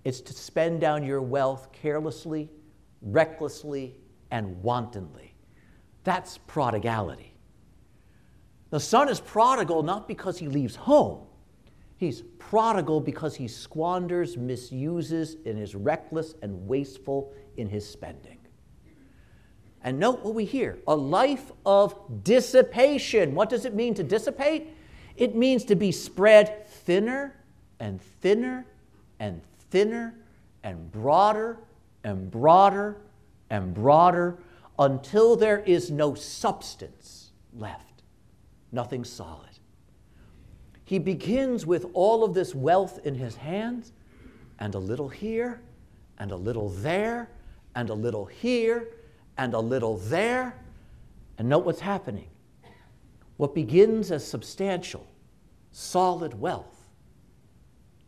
It's 0.04 0.20
to 0.20 0.32
spend 0.32 0.80
down 0.80 1.04
your 1.04 1.22
wealth 1.22 1.70
carelessly, 1.72 2.50
recklessly, 3.00 3.96
and 4.30 4.62
wantonly. 4.62 5.34
That's 6.04 6.38
prodigality. 6.46 7.34
The 8.70 8.80
son 8.80 9.08
is 9.08 9.20
prodigal 9.20 9.82
not 9.82 10.08
because 10.08 10.38
he 10.38 10.48
leaves 10.48 10.74
home. 10.74 11.26
He's 11.96 12.22
prodigal 12.38 13.00
because 13.00 13.34
he 13.34 13.46
squanders, 13.46 14.36
misuses, 14.36 15.36
and 15.46 15.58
is 15.58 15.74
reckless 15.74 16.34
and 16.42 16.66
wasteful 16.66 17.32
in 17.56 17.68
his 17.68 17.88
spending. 17.88 18.31
And 19.84 19.98
note 19.98 20.24
what 20.24 20.34
we 20.34 20.44
hear 20.44 20.78
a 20.86 20.94
life 20.94 21.50
of 21.66 21.94
dissipation. 22.22 23.34
What 23.34 23.50
does 23.50 23.64
it 23.64 23.74
mean 23.74 23.94
to 23.94 24.02
dissipate? 24.02 24.68
It 25.16 25.34
means 25.34 25.64
to 25.64 25.74
be 25.74 25.92
spread 25.92 26.66
thinner 26.68 27.36
and 27.80 28.00
thinner 28.00 28.66
and 29.18 29.42
thinner 29.70 30.14
and 30.62 30.90
broader 30.90 31.58
and 32.04 32.30
broader 32.30 32.96
and 33.50 33.74
broader 33.74 34.38
until 34.78 35.36
there 35.36 35.60
is 35.60 35.90
no 35.90 36.14
substance 36.14 37.30
left, 37.52 38.02
nothing 38.70 39.04
solid. 39.04 39.50
He 40.84 40.98
begins 40.98 41.66
with 41.66 41.86
all 41.92 42.24
of 42.24 42.34
this 42.34 42.54
wealth 42.54 43.00
in 43.04 43.14
his 43.14 43.36
hands, 43.36 43.92
and 44.58 44.74
a 44.74 44.78
little 44.78 45.08
here, 45.08 45.60
and 46.18 46.30
a 46.30 46.36
little 46.36 46.68
there, 46.68 47.30
and 47.74 47.90
a 47.90 47.94
little 47.94 48.26
here, 48.26 48.88
and 49.38 49.54
a 49.54 49.58
little 49.58 49.96
there. 49.98 50.58
And 51.38 51.48
note 51.48 51.64
what's 51.64 51.80
happening. 51.80 52.28
What 53.36 53.54
begins 53.54 54.12
as 54.12 54.26
substantial, 54.26 55.06
solid 55.70 56.38
wealth 56.38 56.88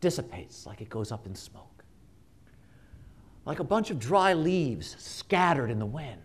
dissipates 0.01 0.67
like 0.67 0.81
it 0.81 0.91
goes 0.91 1.11
up 1.11 1.27
in 1.27 1.35
smoke, 1.35 1.85
like 3.47 3.59
a 3.59 3.65
bunch 3.65 3.91
of 3.91 3.99
dry 3.99 4.35
leaves 4.35 4.95
scattered 4.99 5.71
in 5.71 5.79
the 5.79 5.87
wind. 5.87 6.21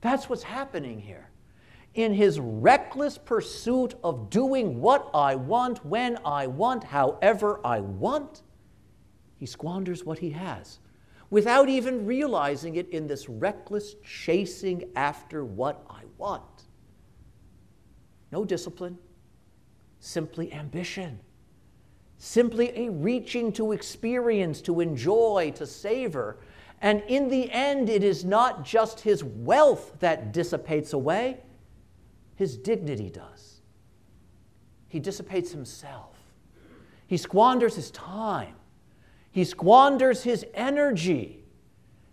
That's 0.00 0.28
what's 0.28 0.42
happening 0.42 0.98
here. 0.98 1.28
In 1.94 2.14
his 2.14 2.40
reckless 2.40 3.18
pursuit 3.18 3.94
of 4.02 4.30
doing 4.30 4.80
what 4.80 5.10
I 5.12 5.34
want, 5.34 5.84
when 5.84 6.18
I 6.24 6.46
want, 6.46 6.84
however 6.84 7.60
I 7.64 7.80
want, 7.80 8.42
he 9.36 9.46
squanders 9.46 10.04
what 10.04 10.18
he 10.18 10.30
has 10.30 10.78
without 11.30 11.68
even 11.68 12.04
realizing 12.04 12.74
it 12.74 12.88
in 12.90 13.06
this 13.06 13.28
reckless 13.28 13.94
chasing 14.04 14.90
after 14.96 15.44
what 15.44 15.84
I 15.88 16.02
want. 16.18 16.42
No 18.32 18.44
discipline, 18.44 18.98
simply 20.00 20.52
ambition, 20.52 21.20
simply 22.18 22.76
a 22.76 22.90
reaching 22.90 23.52
to 23.52 23.72
experience, 23.72 24.60
to 24.62 24.80
enjoy, 24.80 25.52
to 25.56 25.66
savor. 25.66 26.38
And 26.80 27.02
in 27.08 27.28
the 27.28 27.50
end, 27.50 27.88
it 27.88 28.02
is 28.02 28.24
not 28.24 28.64
just 28.64 29.00
his 29.00 29.22
wealth 29.22 29.92
that 30.00 30.32
dissipates 30.32 30.92
away, 30.92 31.38
his 32.34 32.56
dignity 32.56 33.10
does. 33.10 33.60
He 34.88 34.98
dissipates 34.98 35.52
himself, 35.52 36.16
he 37.06 37.16
squanders 37.16 37.76
his 37.76 37.92
time 37.92 38.56
he 39.30 39.44
squanders 39.44 40.24
his 40.24 40.44
energy. 40.54 41.44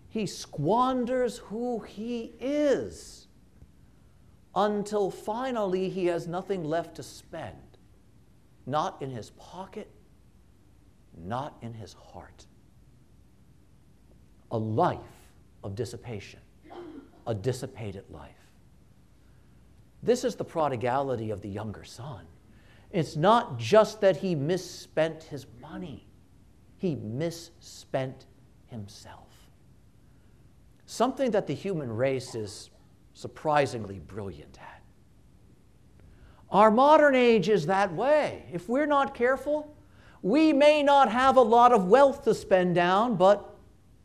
He 0.08 0.26
squanders 0.26 1.38
who 1.38 1.80
he 1.80 2.32
is 2.40 3.26
until 4.54 5.10
finally 5.10 5.88
he 5.88 6.06
has 6.06 6.26
nothing 6.26 6.64
left 6.64 6.96
to 6.96 7.02
spend. 7.02 7.56
Not 8.66 9.00
in 9.02 9.10
his 9.10 9.30
pocket, 9.30 9.90
not 11.16 11.56
in 11.60 11.74
his 11.74 11.94
heart. 11.94 12.46
A 14.50 14.58
life 14.58 14.98
of 15.64 15.74
dissipation, 15.74 16.40
a 17.26 17.34
dissipated 17.34 18.04
life. 18.10 18.34
This 20.02 20.24
is 20.24 20.36
the 20.36 20.44
prodigality 20.44 21.30
of 21.30 21.42
the 21.42 21.48
younger 21.48 21.84
son. 21.84 22.24
It's 22.90 23.16
not 23.16 23.58
just 23.58 24.00
that 24.00 24.18
he 24.18 24.34
misspent 24.34 25.24
his 25.24 25.46
money 25.60 26.07
he 26.78 26.94
misspent 26.94 28.26
himself. 28.66 29.26
Something 30.86 31.32
that 31.32 31.46
the 31.46 31.54
human 31.54 31.94
race 31.94 32.34
is 32.34 32.70
surprisingly 33.12 33.98
brilliant 33.98 34.58
at. 34.60 34.82
Our 36.50 36.70
modern 36.70 37.14
age 37.14 37.48
is 37.48 37.66
that 37.66 37.92
way. 37.92 38.46
If 38.52 38.68
we're 38.68 38.86
not 38.86 39.14
careful, 39.14 39.76
we 40.22 40.52
may 40.52 40.82
not 40.82 41.10
have 41.10 41.36
a 41.36 41.42
lot 41.42 41.72
of 41.72 41.86
wealth 41.86 42.24
to 42.24 42.34
spend 42.34 42.74
down, 42.74 43.16
but 43.16 43.56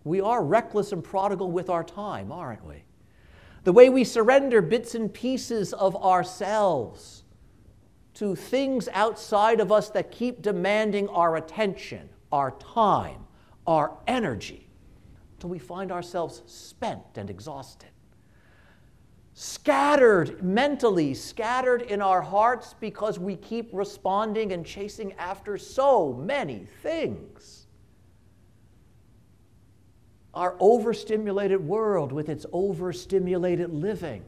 we 0.03 0.19
are 0.19 0.43
reckless 0.43 0.91
and 0.91 1.03
prodigal 1.03 1.51
with 1.51 1.69
our 1.69 1.83
time, 1.83 2.31
aren't 2.31 2.65
we? 2.65 2.83
The 3.63 3.71
way 3.71 3.88
we 3.89 4.03
surrender 4.03 4.62
bits 4.62 4.93
and 4.93 5.13
pieces 5.13 5.71
of 5.73 5.95
ourselves 5.95 7.23
to 8.15 8.36
things 8.36 8.89
outside 8.93 9.59
of 9.59 9.71
us 9.71 9.89
that 9.91 10.12
keep 10.12 10.41
demanding 10.41 11.07
our 11.07 11.38
attention 11.38 12.09
our 12.33 12.51
time, 12.59 13.25
our 13.67 13.95
energy, 14.07 14.67
till 15.39 15.51
we 15.51 15.59
find 15.59 15.91
ourselves 15.91 16.41
spent 16.47 17.03
and 17.15 17.29
exhausted. 17.29 17.89
scattered 19.33 20.43
mentally, 20.43 21.13
scattered 21.13 21.81
in 21.83 22.01
our 22.01 22.21
hearts 22.21 22.75
because 22.79 23.17
we 23.17 23.35
keep 23.35 23.69
responding 23.73 24.51
and 24.51 24.65
chasing 24.65 25.13
after 25.13 25.57
so 25.57 26.13
many 26.13 26.67
things. 26.83 27.67
Our 30.33 30.55
overstimulated 30.59 31.59
world, 31.59 32.11
with 32.11 32.29
its 32.29 32.45
overstimulated 32.51 33.71
living, 33.71 34.23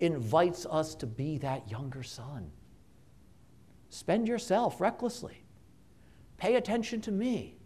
invites 0.00 0.66
us 0.66 0.94
to 0.96 1.06
be 1.06 1.38
that 1.38 1.70
younger 1.70 2.02
son. 2.02 2.50
Spend 3.88 4.28
yourself 4.28 4.80
recklessly. 4.80 5.42
Pay 6.38 6.56
attention 6.56 7.00
to 7.02 7.12
me. 7.12 7.56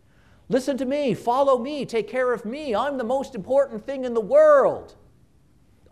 Listen 0.48 0.76
to 0.78 0.84
me. 0.84 1.14
Follow 1.14 1.58
me. 1.58 1.86
Take 1.86 2.08
care 2.08 2.32
of 2.32 2.44
me. 2.44 2.74
I'm 2.74 2.98
the 2.98 3.04
most 3.04 3.34
important 3.34 3.84
thing 3.84 4.04
in 4.04 4.14
the 4.14 4.20
world. 4.20 4.96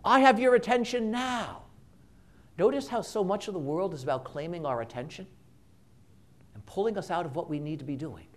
I 0.03 0.19
have 0.19 0.39
your 0.39 0.55
attention 0.55 1.11
now. 1.11 1.63
Notice 2.57 2.87
how 2.87 3.01
so 3.01 3.23
much 3.23 3.47
of 3.47 3.53
the 3.53 3.59
world 3.59 3.93
is 3.93 4.03
about 4.03 4.25
claiming 4.25 4.65
our 4.65 4.81
attention 4.81 5.27
and 6.53 6.65
pulling 6.65 6.97
us 6.97 7.09
out 7.09 7.25
of 7.25 7.35
what 7.35 7.49
we 7.49 7.59
need 7.59 7.79
to 7.79 7.85
be 7.85 7.95
doing. 7.95 8.27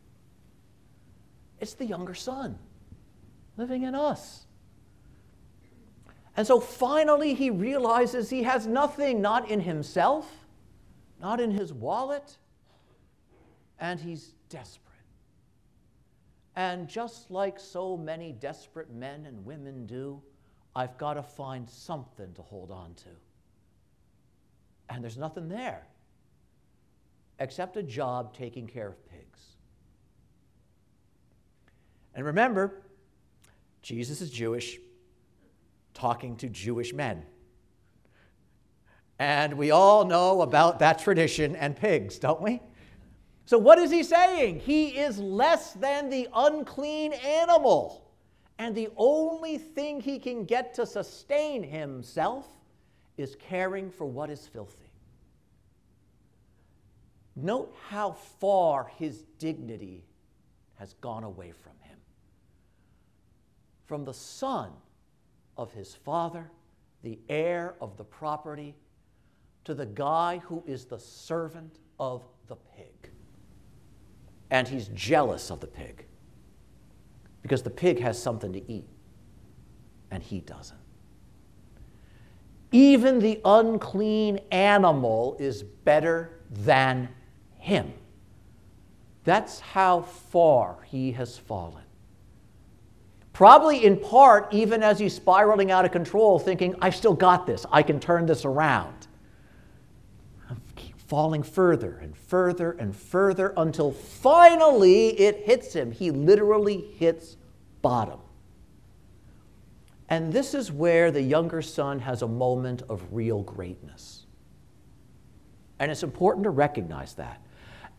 It's 1.61 1.75
the 1.75 1.85
younger 1.85 2.15
son 2.15 2.59
living 3.57 3.83
in 3.83 3.95
us. 3.95 4.47
And 6.37 6.47
so 6.47 6.61
finally, 6.61 7.35
he 7.35 7.51
realizes 7.51 8.31
he 8.31 8.45
has 8.45 8.67
nothing, 8.67 9.21
not 9.21 9.51
in 9.51 9.61
himself, 9.61 10.47
not 11.21 11.41
in 11.41 11.51
his 11.51 11.73
wallet, 11.73 12.39
and 13.83 13.99
he's 13.99 14.33
desperate. 14.49 14.89
And 16.55 16.89
just 16.89 17.31
like 17.31 17.59
so 17.59 17.97
many 17.97 18.33
desperate 18.33 18.91
men 18.91 19.27
and 19.27 19.45
women 19.45 19.87
do, 19.87 20.23
I've 20.75 20.97
got 20.97 21.15
to 21.15 21.23
find 21.23 21.69
something 21.69 22.33
to 22.35 22.43
hold 22.43 22.71
on 22.71 22.95
to. 22.95 23.09
And 24.89 25.03
there's 25.03 25.19
nothing 25.19 25.49
there 25.49 25.85
except 27.41 27.77
a 27.77 27.83
job 27.83 28.35
taking 28.37 28.69
care 28.69 28.87
of 28.87 29.11
pigs. 29.11 29.41
And 32.15 32.25
remember, 32.25 32.83
Jesus 33.83 34.21
is 34.21 34.31
Jewish, 34.31 34.79
talking 35.93 36.37
to 36.37 36.49
Jewish 36.49 36.93
men. 36.93 37.25
And 39.19 39.55
we 39.55 39.73
all 39.73 40.05
know 40.05 40.43
about 40.43 40.79
that 40.79 41.01
tradition 41.01 41.57
and 41.57 41.75
pigs, 41.75 42.21
don't 42.21 42.41
we? 42.41 42.61
So, 43.45 43.59
what 43.59 43.79
is 43.79 43.91
he 43.91 44.03
saying? 44.03 44.61
He 44.61 44.89
is 44.99 45.19
less 45.19 45.73
than 45.73 46.09
the 46.09 46.29
unclean 46.35 47.13
animal. 47.13 48.03
And 48.59 48.75
the 48.75 48.89
only 48.97 49.59
thing 49.59 50.01
he 50.01 50.19
can 50.19 50.45
get 50.45 50.75
to 50.75 50.87
sustain 50.87 51.63
himself 51.63 52.47
is 53.17 53.37
caring 53.37 53.91
for 53.91 54.07
what 54.07 54.31
is 54.31 54.47
filthy. 54.47 54.79
Note 57.35 57.75
how 57.89 58.13
far 58.13 58.93
his 58.99 59.23
dignity 59.39 60.05
has 60.75 60.93
gone 60.95 61.25
away 61.25 61.51
from 61.51 61.73
him. 61.81 61.99
From 63.87 64.05
the 64.05 64.15
son 64.15 64.71
of 65.57 65.73
his 65.73 65.95
father, 65.95 66.51
the 67.03 67.19
heir 67.29 67.75
of 67.81 67.97
the 67.97 68.05
property, 68.05 68.75
to 69.65 69.75
the 69.75 69.87
guy 69.87 70.39
who 70.45 70.63
is 70.67 70.85
the 70.85 70.99
servant 70.99 71.79
of 71.99 72.23
the 72.49 72.57
pig. 72.77 72.92
And 74.53 74.69
he's 74.69 74.89
jealous 74.89 75.51
of 75.51 75.61
the 75.61 75.67
pig 75.67 76.05
because 77.41 77.63
the 77.63 77.71
pig 77.71 77.99
has 78.01 78.23
something 78.23 78.53
to 78.53 78.71
eat 78.71 78.87
and 80.11 80.23
he 80.23 80.41
doesn't. 80.41 80.79
Even 82.71 83.19
the 83.19 83.41
unclean 83.47 84.41
animal 84.51 85.37
is 85.41 85.63
better 85.63 86.39
than 86.51 87.09
him. 87.57 87.95
That's 89.25 89.59
how 89.59 90.03
far 90.03 90.83
he 90.85 91.13
has 91.13 91.39
fallen. 91.39 91.85
Probably 93.33 93.87
in 93.87 93.97
part, 93.97 94.53
even 94.53 94.83
as 94.83 94.99
he's 94.99 95.15
spiraling 95.15 95.71
out 95.71 95.87
of 95.87 95.93
control, 95.93 96.39
thinking, 96.39 96.75
I've 96.83 96.95
still 96.95 97.15
got 97.15 97.47
this, 97.47 97.65
I 97.73 97.83
can 97.83 97.99
turn 97.99 98.27
this 98.27 98.45
around. 98.45 99.02
Falling 101.13 101.43
further 101.43 101.99
and 102.01 102.17
further 102.17 102.73
and 102.73 102.97
further 102.97 103.53
until 103.59 103.93
finally 103.93 105.09
it 105.09 105.43
hits 105.45 105.75
him. 105.75 105.93
He 105.93 106.11
literally 106.11 106.87
hits 106.97 107.37
bottom. 107.83 108.19
And 110.09 110.33
this 110.33 110.55
is 110.55 110.73
where 110.73 111.11
the 111.11 111.21
younger 111.21 111.61
son 111.61 111.99
has 111.99 112.23
a 112.23 112.27
moment 112.27 112.81
of 112.89 113.13
real 113.13 113.43
greatness. 113.43 114.25
And 115.79 115.91
it's 115.91 116.03
important 116.03 116.45
to 116.45 116.51
recognize 116.51 117.13
that. 117.17 117.43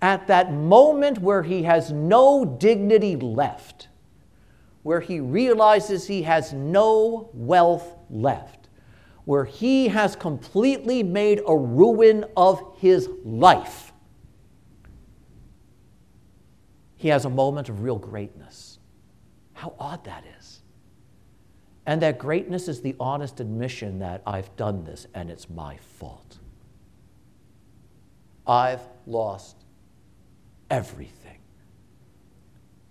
At 0.02 0.26
that 0.26 0.52
moment 0.52 1.20
where 1.20 1.44
he 1.44 1.62
has 1.62 1.92
no 1.92 2.44
dignity 2.44 3.16
left, 3.16 3.90
where 4.82 5.02
he 5.02 5.20
realizes 5.20 6.08
he 6.08 6.24
has 6.24 6.52
no 6.52 7.30
wealth 7.32 7.96
left, 8.10 8.63
where 9.26 9.46
he 9.46 9.88
has 9.88 10.16
completely 10.16 11.04
made 11.04 11.42
a 11.48 11.56
ruin 11.56 12.26
of 12.36 12.62
his 12.78 13.10
life, 13.24 13.94
he 16.98 17.10
has 17.10 17.26
a 17.26 17.30
moment 17.30 17.70
of 17.70 17.82
real 17.82 17.98
greatness. 17.98 18.80
How 19.54 19.74
odd 19.80 20.06
that 20.06 20.24
is. 20.38 20.62
And 21.86 22.02
that 22.02 22.18
greatness 22.18 22.68
is 22.68 22.82
the 22.82 22.96
honest 23.00 23.40
admission 23.40 24.00
that 24.00 24.22
I've 24.26 24.56
done 24.56 24.86
this 24.86 25.06
and 25.14 25.30
it's 25.30 25.50
my 25.50 25.78
fault. 25.78 26.40
I've 28.48 28.82
lost 29.06 29.58
everything. 30.70 31.40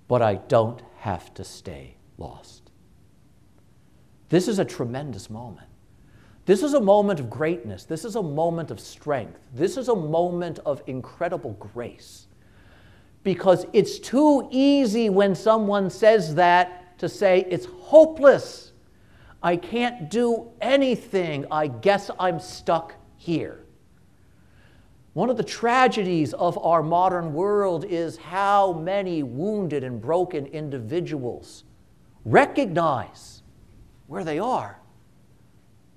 But 0.08 0.22
I 0.22 0.34
don't 0.34 0.82
have 0.98 1.32
to 1.34 1.44
stay 1.44 1.96
lost. 2.18 2.70
This 4.28 4.46
is 4.46 4.58
a 4.58 4.64
tremendous 4.64 5.30
moment. 5.30 5.68
This 6.44 6.62
is 6.62 6.74
a 6.74 6.80
moment 6.80 7.20
of 7.20 7.30
greatness. 7.30 7.84
This 7.84 8.04
is 8.04 8.16
a 8.16 8.22
moment 8.22 8.70
of 8.70 8.80
strength. 8.80 9.38
This 9.54 9.76
is 9.76 9.88
a 9.88 9.94
moment 9.94 10.58
of 10.66 10.82
incredible 10.86 11.52
grace. 11.52 12.26
Because 13.22 13.66
it's 13.72 14.00
too 14.00 14.48
easy 14.50 15.08
when 15.08 15.34
someone 15.34 15.88
says 15.88 16.34
that 16.34 16.98
to 16.98 17.08
say 17.08 17.46
it's 17.48 17.66
hopeless. 17.66 18.72
I 19.42 19.56
can't 19.56 20.10
do 20.10 20.50
anything. 20.60 21.46
I 21.50 21.68
guess 21.68 22.10
I'm 22.18 22.40
stuck 22.40 22.94
here. 23.16 23.64
One 25.12 25.30
of 25.30 25.36
the 25.36 25.44
tragedies 25.44 26.32
of 26.32 26.58
our 26.58 26.82
modern 26.82 27.34
world 27.34 27.84
is 27.84 28.16
how 28.16 28.72
many 28.72 29.22
wounded 29.22 29.84
and 29.84 30.00
broken 30.00 30.46
individuals 30.46 31.64
recognize 32.24 33.42
where 34.06 34.24
they 34.24 34.38
are, 34.38 34.80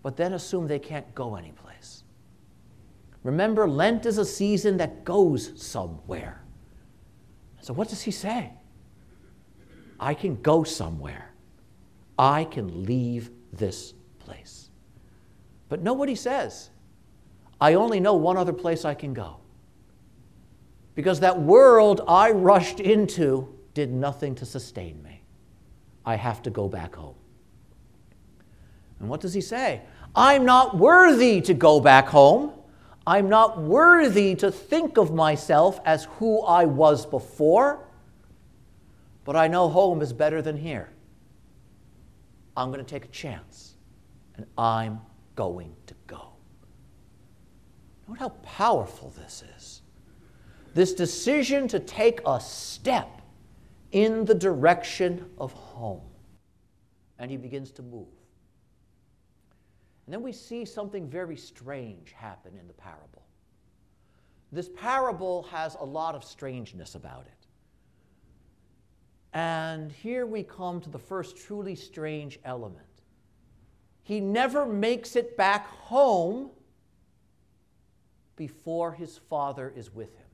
but 0.05 0.17
then 0.17 0.33
assume 0.33 0.67
they 0.67 0.77
can't 0.77 1.15
go 1.15 1.35
anyplace. 1.35 2.03
Remember, 3.23 3.67
Lent 3.67 4.05
is 4.05 4.19
a 4.19 4.23
season 4.23 4.77
that 4.77 5.03
goes 5.03 5.59
somewhere. 5.59 6.43
So, 7.61 7.73
what 7.73 7.89
does 7.89 8.03
he 8.03 8.11
say? 8.11 8.53
I 9.99 10.13
can 10.13 10.39
go 10.43 10.63
somewhere. 10.63 11.33
I 12.19 12.43
can 12.43 12.85
leave 12.85 13.31
this 13.51 13.95
place. 14.19 14.69
But 15.69 15.81
know 15.81 15.93
what 15.93 16.07
he 16.07 16.13
says. 16.13 16.69
I 17.59 17.73
only 17.73 17.99
know 17.99 18.13
one 18.13 18.37
other 18.37 18.53
place 18.53 18.85
I 18.85 18.93
can 18.93 19.11
go. 19.11 19.37
Because 20.93 21.19
that 21.21 21.41
world 21.41 22.01
I 22.07 22.29
rushed 22.29 22.79
into 22.79 23.57
did 23.73 23.91
nothing 23.91 24.35
to 24.35 24.45
sustain 24.45 25.01
me. 25.01 25.23
I 26.05 26.15
have 26.15 26.43
to 26.43 26.51
go 26.51 26.69
back 26.69 26.93
home. 26.93 27.15
And 28.99 29.09
what 29.09 29.19
does 29.19 29.33
he 29.33 29.41
say? 29.41 29.81
I'm 30.15 30.45
not 30.45 30.77
worthy 30.77 31.41
to 31.41 31.53
go 31.53 31.79
back 31.79 32.07
home. 32.07 32.53
I'm 33.05 33.27
not 33.29 33.61
worthy 33.61 34.33
to 34.35 34.49
think 34.51 34.97
of 34.97 35.13
myself 35.13 35.79
as 35.85 36.05
who 36.17 36.41
I 36.41 36.65
was 36.65 37.05
before. 37.05 37.85
But 39.25 39.35
I 39.35 39.47
know 39.47 39.67
home 39.67 40.01
is 40.01 40.13
better 40.13 40.41
than 40.41 40.55
here. 40.55 40.89
I'm 42.55 42.71
going 42.71 42.83
to 42.83 42.89
take 42.89 43.05
a 43.05 43.09
chance, 43.09 43.75
and 44.35 44.45
I'm 44.57 45.01
going 45.35 45.75
to 45.87 45.95
go. 46.07 46.29
Note 48.07 48.19
how 48.19 48.29
powerful 48.43 49.13
this 49.17 49.43
is. 49.57 49.81
This 50.73 50.93
decision 50.93 51.67
to 51.69 51.79
take 51.79 52.21
a 52.25 52.39
step 52.39 53.21
in 53.91 54.25
the 54.25 54.35
direction 54.35 55.25
of 55.37 55.51
home. 55.51 56.01
And 57.19 57.29
he 57.29 57.37
begins 57.37 57.71
to 57.71 57.81
move. 57.81 58.07
And 60.05 60.13
then 60.13 60.21
we 60.21 60.31
see 60.31 60.65
something 60.65 61.09
very 61.09 61.35
strange 61.35 62.11
happen 62.11 62.57
in 62.59 62.67
the 62.67 62.73
parable. 62.73 63.23
This 64.51 64.69
parable 64.69 65.43
has 65.43 65.75
a 65.79 65.85
lot 65.85 66.15
of 66.15 66.23
strangeness 66.23 66.95
about 66.95 67.25
it. 67.25 67.47
And 69.33 69.91
here 69.91 70.25
we 70.25 70.43
come 70.43 70.79
to 70.81 70.89
the 70.89 70.99
first 70.99 71.35
truly 71.35 71.75
strange 71.75 72.39
element. 72.45 72.85
he 74.05 74.19
never 74.19 74.67
makes 74.67 75.15
it 75.15 75.35
back 75.35 75.67
home 75.67 76.51
before 78.35 78.91
his 78.91 79.17
father 79.17 79.73
is 79.75 79.91
with 79.91 80.15
him. 80.15 80.27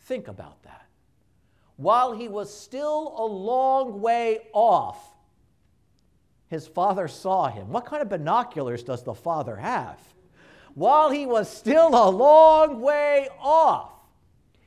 Think 0.00 0.28
about 0.28 0.62
that. 0.64 0.86
While 1.76 2.12
he 2.12 2.28
was 2.28 2.52
still 2.52 3.14
a 3.16 3.24
long 3.24 4.02
way 4.02 4.48
off, 4.52 5.14
his 6.48 6.66
father 6.66 7.08
saw 7.08 7.48
him. 7.48 7.68
What 7.70 7.86
kind 7.86 8.02
of 8.02 8.08
binoculars 8.08 8.82
does 8.82 9.02
the 9.02 9.14
father 9.14 9.56
have? 9.56 9.98
While 10.74 11.10
he 11.10 11.26
was 11.26 11.48
still 11.48 11.88
a 11.88 12.08
long 12.10 12.80
way 12.80 13.28
off, 13.38 13.92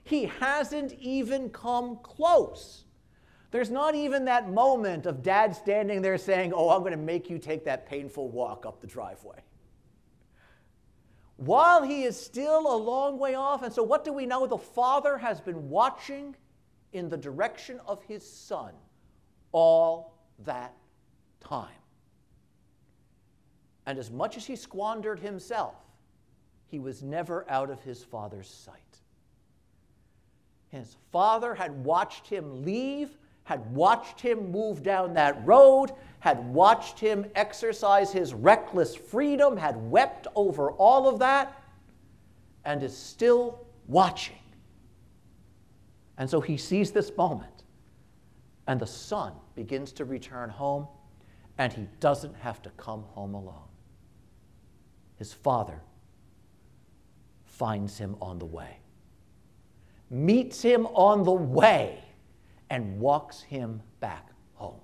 he 0.03 0.25
hasn't 0.25 0.93
even 0.99 1.49
come 1.49 1.97
close. 2.03 2.83
There's 3.51 3.69
not 3.69 3.95
even 3.95 4.25
that 4.25 4.49
moment 4.49 5.05
of 5.05 5.23
dad 5.23 5.55
standing 5.55 6.01
there 6.01 6.17
saying, 6.17 6.53
Oh, 6.53 6.69
I'm 6.69 6.81
going 6.81 6.91
to 6.91 6.97
make 6.97 7.29
you 7.29 7.37
take 7.37 7.65
that 7.65 7.85
painful 7.85 8.29
walk 8.29 8.65
up 8.65 8.79
the 8.81 8.87
driveway. 8.87 9.39
While 11.37 11.81
he 11.81 12.03
is 12.03 12.19
still 12.19 12.73
a 12.73 12.77
long 12.77 13.17
way 13.17 13.33
off, 13.35 13.63
and 13.63 13.73
so 13.73 13.81
what 13.81 14.05
do 14.05 14.13
we 14.13 14.25
know? 14.25 14.45
The 14.45 14.57
father 14.57 15.17
has 15.17 15.41
been 15.41 15.69
watching 15.69 16.35
in 16.93 17.09
the 17.09 17.17
direction 17.17 17.79
of 17.87 18.03
his 18.03 18.29
son 18.29 18.73
all 19.51 20.17
that 20.45 20.73
time. 21.41 21.67
And 23.85 23.97
as 23.97 24.09
much 24.09 24.37
as 24.37 24.45
he 24.45 24.55
squandered 24.55 25.19
himself, 25.19 25.75
he 26.67 26.79
was 26.79 27.03
never 27.03 27.45
out 27.49 27.69
of 27.69 27.81
his 27.81 28.03
father's 28.03 28.49
sight. 28.49 28.75
His 30.69 30.95
father 31.11 31.53
had 31.53 31.83
watched 31.83 32.27
him 32.27 32.63
leave, 32.63 33.17
had 33.43 33.73
watched 33.73 34.21
him 34.21 34.51
move 34.51 34.81
down 34.83 35.13
that 35.15 35.45
road, 35.45 35.91
had 36.19 36.45
watched 36.53 36.99
him 36.99 37.25
exercise 37.35 38.13
his 38.13 38.33
reckless 38.33 38.95
freedom, 38.95 39.57
had 39.57 39.75
wept 39.91 40.27
over 40.35 40.71
all 40.71 41.09
of 41.09 41.19
that, 41.19 41.61
and 42.63 42.83
is 42.83 42.95
still 42.95 43.65
watching. 43.87 44.37
And 46.17 46.29
so 46.29 46.39
he 46.39 46.55
sees 46.55 46.91
this 46.91 47.11
moment, 47.17 47.63
and 48.67 48.79
the 48.79 48.87
son 48.87 49.33
begins 49.55 49.91
to 49.93 50.05
return 50.05 50.49
home, 50.49 50.87
and 51.57 51.71
he 51.73 51.87
doesn't 51.99 52.35
have 52.37 52.61
to 52.63 52.69
come 52.71 53.03
home 53.13 53.33
alone. 53.33 53.69
His 55.17 55.33
father 55.33 55.81
finds 57.45 57.97
him 57.97 58.15
on 58.21 58.39
the 58.39 58.45
way, 58.45 58.77
meets 60.09 60.61
him 60.61 60.87
on 60.87 61.23
the 61.23 61.31
way, 61.31 62.03
and 62.69 62.99
walks 62.99 63.41
him 63.41 63.81
back 63.99 64.29
home. 64.53 64.79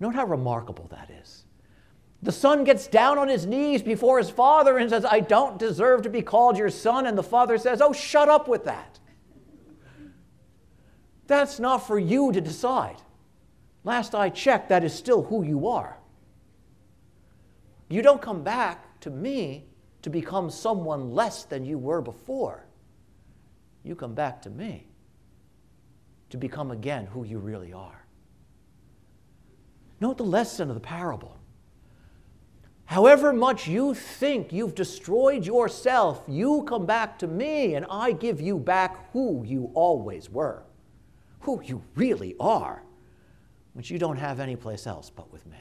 Note 0.00 0.14
how 0.14 0.26
remarkable 0.26 0.86
that 0.90 1.10
is. 1.22 1.44
The 2.22 2.32
son 2.32 2.64
gets 2.64 2.86
down 2.86 3.18
on 3.18 3.28
his 3.28 3.46
knees 3.46 3.82
before 3.82 4.18
his 4.18 4.28
father 4.28 4.76
and 4.76 4.90
says, 4.90 5.04
I 5.04 5.20
don't 5.20 5.58
deserve 5.58 6.02
to 6.02 6.10
be 6.10 6.20
called 6.20 6.58
your 6.58 6.68
son. 6.68 7.06
And 7.06 7.16
the 7.16 7.22
father 7.22 7.56
says, 7.56 7.80
Oh, 7.80 7.92
shut 7.92 8.28
up 8.28 8.46
with 8.46 8.64
that. 8.64 8.98
That's 11.26 11.58
not 11.58 11.86
for 11.86 11.98
you 11.98 12.32
to 12.32 12.40
decide. 12.40 13.00
Last 13.84 14.14
I 14.14 14.28
checked, 14.28 14.68
that 14.68 14.84
is 14.84 14.94
still 14.94 15.22
who 15.22 15.42
you 15.42 15.66
are. 15.66 15.98
You 17.88 18.02
don't 18.02 18.22
come 18.22 18.42
back 18.42 19.00
to 19.00 19.10
me 19.10 19.64
to 20.02 20.10
become 20.10 20.50
someone 20.50 21.12
less 21.12 21.44
than 21.44 21.64
you 21.64 21.78
were 21.78 22.00
before. 22.00 22.66
You 23.82 23.94
come 23.94 24.14
back 24.14 24.42
to 24.42 24.50
me 24.50 24.86
to 26.30 26.36
become 26.36 26.70
again 26.70 27.06
who 27.06 27.24
you 27.24 27.38
really 27.38 27.72
are. 27.72 28.06
Note 30.00 30.18
the 30.18 30.24
lesson 30.24 30.68
of 30.68 30.74
the 30.74 30.80
parable. 30.80 31.36
However 32.84 33.32
much 33.32 33.68
you 33.68 33.94
think 33.94 34.52
you've 34.52 34.74
destroyed 34.74 35.46
yourself, 35.46 36.24
you 36.26 36.64
come 36.66 36.86
back 36.86 37.18
to 37.20 37.26
me 37.26 37.74
and 37.74 37.86
I 37.88 38.12
give 38.12 38.40
you 38.40 38.58
back 38.58 39.12
who 39.12 39.44
you 39.44 39.70
always 39.74 40.28
were, 40.28 40.64
who 41.40 41.62
you 41.62 41.82
really 41.94 42.34
are, 42.40 42.82
which 43.72 43.90
you 43.90 43.98
don't 43.98 44.16
have 44.16 44.40
anyplace 44.40 44.86
else 44.86 45.10
but 45.10 45.32
with 45.32 45.46
me. 45.46 45.58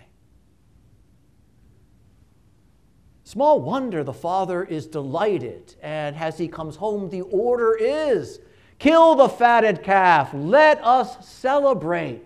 Small 3.23 3.61
wonder 3.61 4.03
the 4.03 4.11
father 4.11 4.63
is 4.63 4.87
delighted, 4.87 5.75
and 5.83 6.15
as 6.15 6.37
he 6.37 6.47
comes 6.47 6.75
home, 6.75 7.09
the 7.09 7.21
order 7.21 7.75
is 7.75 8.39
kill 8.79 9.13
the 9.13 9.29
fatted 9.29 9.83
calf, 9.83 10.31
let 10.33 10.83
us 10.83 11.27
celebrate. 11.27 12.23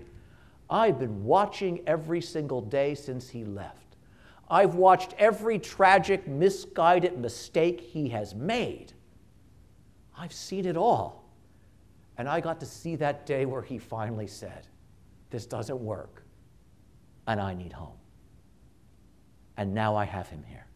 I've 0.69 1.00
been 1.00 1.26
watching 1.26 1.82
every 1.86 2.22
single 2.22 2.62
day 2.62 2.96
since 2.96 3.30
he 3.30 3.43
left. 3.43 3.98
I've 4.50 4.76
watched 4.76 5.13
every 5.17 5.60
tragic, 5.60 6.28
misguided 6.28 7.17
mistake 7.17 7.82
he 7.82 8.10
has 8.10 8.34
made. 8.34 8.93
I've 10.17 10.34
seen 10.34 10.65
it 10.65 10.78
all. 10.78 11.26
And 12.17 12.30
I 12.30 12.39
got 12.39 12.60
to 12.60 12.65
see 12.65 12.96
that 12.98 13.26
day 13.26 13.46
where 13.46 13.62
he 13.62 13.78
finally 13.78 14.28
said, 14.28 14.67
This 15.34 15.48
doesn't 15.48 15.80
work, 15.80 16.22
and 17.26 17.41
I 17.41 17.56
need 17.56 17.74
home. 17.74 17.98
And 19.58 19.74
now 19.74 19.96
I 19.96 20.06
have 20.06 20.30
him 20.30 20.43
here. 20.48 20.67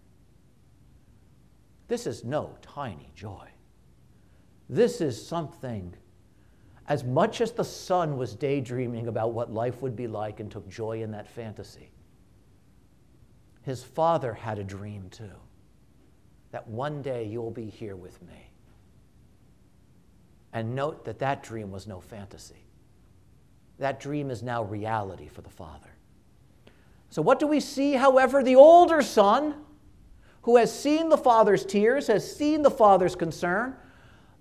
This 1.87 2.07
is 2.07 2.23
no 2.23 2.57
tiny 2.63 3.11
joy. 3.13 3.47
This 4.67 4.99
is 4.99 5.23
something, 5.23 5.93
as 6.87 7.03
much 7.03 7.39
as 7.39 7.51
the 7.51 7.63
son 7.63 8.17
was 8.17 8.33
daydreaming 8.33 9.05
about 9.05 9.31
what 9.31 9.53
life 9.53 9.83
would 9.83 9.95
be 9.95 10.07
like 10.07 10.39
and 10.39 10.49
took 10.49 10.67
joy 10.67 11.03
in 11.03 11.11
that 11.11 11.27
fantasy, 11.27 11.91
his 13.61 13.83
father 13.83 14.33
had 14.33 14.57
a 14.57 14.63
dream 14.63 15.07
too 15.11 15.37
that 16.49 16.67
one 16.67 17.03
day 17.03 17.25
you'll 17.25 17.51
be 17.51 17.69
here 17.69 17.95
with 17.95 18.19
me. 18.23 18.49
And 20.51 20.73
note 20.73 21.05
that 21.05 21.19
that 21.19 21.43
dream 21.43 21.69
was 21.69 21.85
no 21.85 21.99
fantasy. 21.99 22.66
That 23.79 23.99
dream 23.99 24.31
is 24.31 24.41
now 24.41 24.63
reality 24.63 25.27
for 25.27 25.41
the 25.41 25.49
father. 25.49 25.89
So, 27.09 27.21
what 27.21 27.39
do 27.39 27.47
we 27.47 27.59
see, 27.59 27.93
however? 27.93 28.43
The 28.43 28.55
older 28.55 29.01
son 29.01 29.55
who 30.47 30.55
has 30.55 30.71
seen 30.71 31.09
the 31.09 31.17
father's 31.17 31.65
tears, 31.65 32.07
has 32.07 32.37
seen 32.37 32.61
the 32.61 32.71
father's 32.71 33.17
concern. 33.17 33.75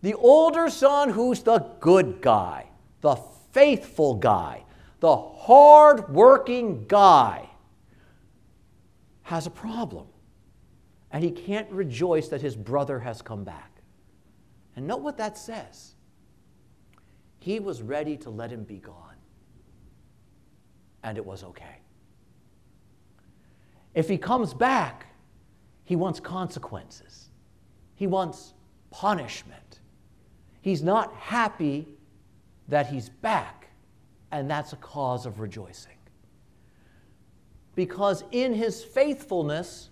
The 0.02 0.14
older 0.14 0.70
son, 0.70 1.10
who's 1.10 1.42
the 1.42 1.58
good 1.80 2.20
guy, 2.20 2.66
the 3.00 3.16
faithful 3.50 4.14
guy, 4.14 4.62
the 5.00 5.16
hard 5.16 6.08
working 6.08 6.86
guy, 6.86 7.48
has 9.22 9.48
a 9.48 9.50
problem. 9.50 10.06
And 11.10 11.24
he 11.24 11.32
can't 11.32 11.68
rejoice 11.72 12.28
that 12.28 12.40
his 12.40 12.54
brother 12.54 13.00
has 13.00 13.20
come 13.20 13.42
back. 13.42 13.72
And 14.76 14.86
note 14.86 15.00
what 15.00 15.16
that 15.18 15.36
says. 15.36 15.96
He 17.40 17.58
was 17.58 17.82
ready 17.82 18.16
to 18.18 18.30
let 18.30 18.52
him 18.52 18.62
be 18.62 18.78
gone. 18.78 19.15
And 21.02 21.16
it 21.16 21.24
was 21.24 21.44
okay. 21.44 21.80
If 23.94 24.08
he 24.08 24.18
comes 24.18 24.52
back, 24.52 25.06
he 25.84 25.96
wants 25.96 26.20
consequences, 26.20 27.30
he 27.94 28.06
wants 28.06 28.54
punishment. 28.90 29.80
He's 30.60 30.82
not 30.82 31.14
happy 31.14 31.86
that 32.68 32.88
he's 32.88 33.08
back, 33.08 33.68
and 34.32 34.50
that's 34.50 34.72
a 34.72 34.76
cause 34.76 35.24
of 35.24 35.38
rejoicing. 35.38 35.92
Because 37.76 38.24
in 38.32 38.52
his 38.52 38.82
faithfulness, 38.82 39.90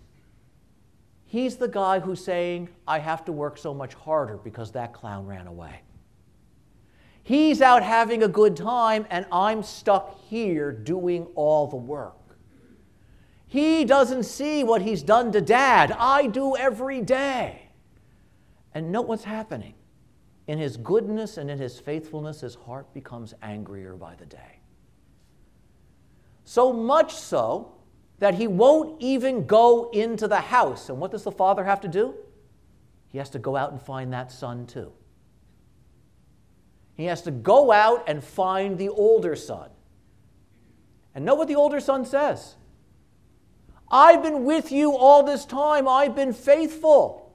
he's 1.26 1.56
the 1.56 1.68
guy 1.68 2.00
who's 2.00 2.24
saying, 2.24 2.68
I 2.88 2.98
have 2.98 3.24
to 3.26 3.32
work 3.32 3.56
so 3.56 3.72
much 3.72 3.94
harder 3.94 4.36
because 4.38 4.72
that 4.72 4.92
clown 4.92 5.26
ran 5.26 5.46
away. 5.46 5.83
He's 7.24 7.62
out 7.62 7.82
having 7.82 8.22
a 8.22 8.28
good 8.28 8.54
time, 8.54 9.06
and 9.10 9.24
I'm 9.32 9.62
stuck 9.62 10.20
here 10.28 10.70
doing 10.70 11.26
all 11.34 11.66
the 11.66 11.76
work. 11.76 12.36
He 13.46 13.86
doesn't 13.86 14.24
see 14.24 14.62
what 14.62 14.82
he's 14.82 15.02
done 15.02 15.32
to 15.32 15.40
dad. 15.40 15.92
I 15.98 16.26
do 16.26 16.54
every 16.54 17.00
day. 17.00 17.70
And 18.74 18.92
note 18.92 19.06
what's 19.06 19.24
happening. 19.24 19.74
In 20.46 20.58
his 20.58 20.76
goodness 20.76 21.38
and 21.38 21.50
in 21.50 21.58
his 21.58 21.80
faithfulness, 21.80 22.42
his 22.42 22.56
heart 22.56 22.92
becomes 22.92 23.32
angrier 23.40 23.94
by 23.94 24.16
the 24.16 24.26
day. 24.26 24.60
So 26.44 26.74
much 26.74 27.14
so 27.14 27.72
that 28.18 28.34
he 28.34 28.46
won't 28.46 29.00
even 29.00 29.46
go 29.46 29.88
into 29.92 30.28
the 30.28 30.40
house. 30.40 30.90
And 30.90 31.00
what 31.00 31.10
does 31.10 31.24
the 31.24 31.32
father 31.32 31.64
have 31.64 31.80
to 31.80 31.88
do? 31.88 32.14
He 33.08 33.16
has 33.16 33.30
to 33.30 33.38
go 33.38 33.56
out 33.56 33.72
and 33.72 33.80
find 33.80 34.12
that 34.12 34.30
son 34.30 34.66
too. 34.66 34.92
He 36.96 37.06
has 37.06 37.22
to 37.22 37.30
go 37.30 37.72
out 37.72 38.04
and 38.08 38.22
find 38.22 38.78
the 38.78 38.88
older 38.88 39.34
son. 39.34 39.70
And 41.14 41.24
know 41.24 41.34
what 41.34 41.48
the 41.48 41.56
older 41.56 41.80
son 41.80 42.04
says. 42.04 42.54
I've 43.90 44.22
been 44.22 44.44
with 44.44 44.72
you 44.72 44.96
all 44.96 45.22
this 45.22 45.44
time. 45.44 45.88
I've 45.88 46.16
been 46.16 46.32
faithful. 46.32 47.32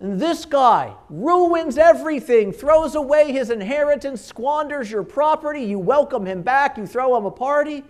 And 0.00 0.20
this 0.20 0.44
guy 0.44 0.94
ruins 1.08 1.78
everything, 1.78 2.52
throws 2.52 2.94
away 2.94 3.32
his 3.32 3.50
inheritance, 3.50 4.20
squanders 4.20 4.90
your 4.90 5.02
property. 5.02 5.62
You 5.62 5.78
welcome 5.78 6.26
him 6.26 6.42
back, 6.42 6.76
you 6.76 6.86
throw 6.86 7.16
him 7.16 7.24
a 7.24 7.30
party. 7.30 7.84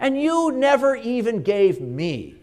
And 0.00 0.20
you 0.20 0.52
never 0.52 0.94
even 0.96 1.42
gave 1.42 1.80
me 1.80 2.36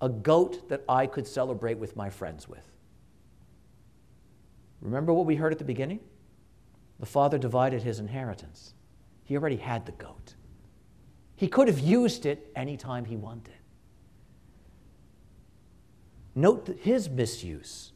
a 0.00 0.08
goat 0.08 0.68
that 0.68 0.84
I 0.88 1.06
could 1.06 1.26
celebrate 1.26 1.78
with 1.78 1.96
my 1.96 2.10
friends 2.10 2.48
with. 2.48 2.64
Remember 4.80 5.12
what 5.12 5.26
we 5.26 5.36
heard 5.36 5.52
at 5.52 5.58
the 5.58 5.64
beginning? 5.64 6.00
The 6.98 7.06
father 7.06 7.38
divided 7.38 7.82
his 7.82 7.98
inheritance. 7.98 8.74
He 9.24 9.36
already 9.36 9.56
had 9.56 9.86
the 9.86 9.92
goat. 9.92 10.34
He 11.34 11.48
could 11.48 11.68
have 11.68 11.78
used 11.78 12.24
it 12.24 12.50
anytime 12.56 13.04
he 13.04 13.16
wanted. 13.16 13.54
Note 16.34 16.76
his 16.80 17.08
misuse. 17.10 17.92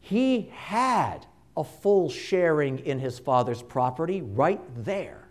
He 0.00 0.50
had 0.52 1.26
a 1.56 1.64
full 1.64 2.08
sharing 2.08 2.78
in 2.80 2.98
his 2.98 3.18
father's 3.18 3.62
property 3.62 4.22
right 4.22 4.60
there. 4.84 5.28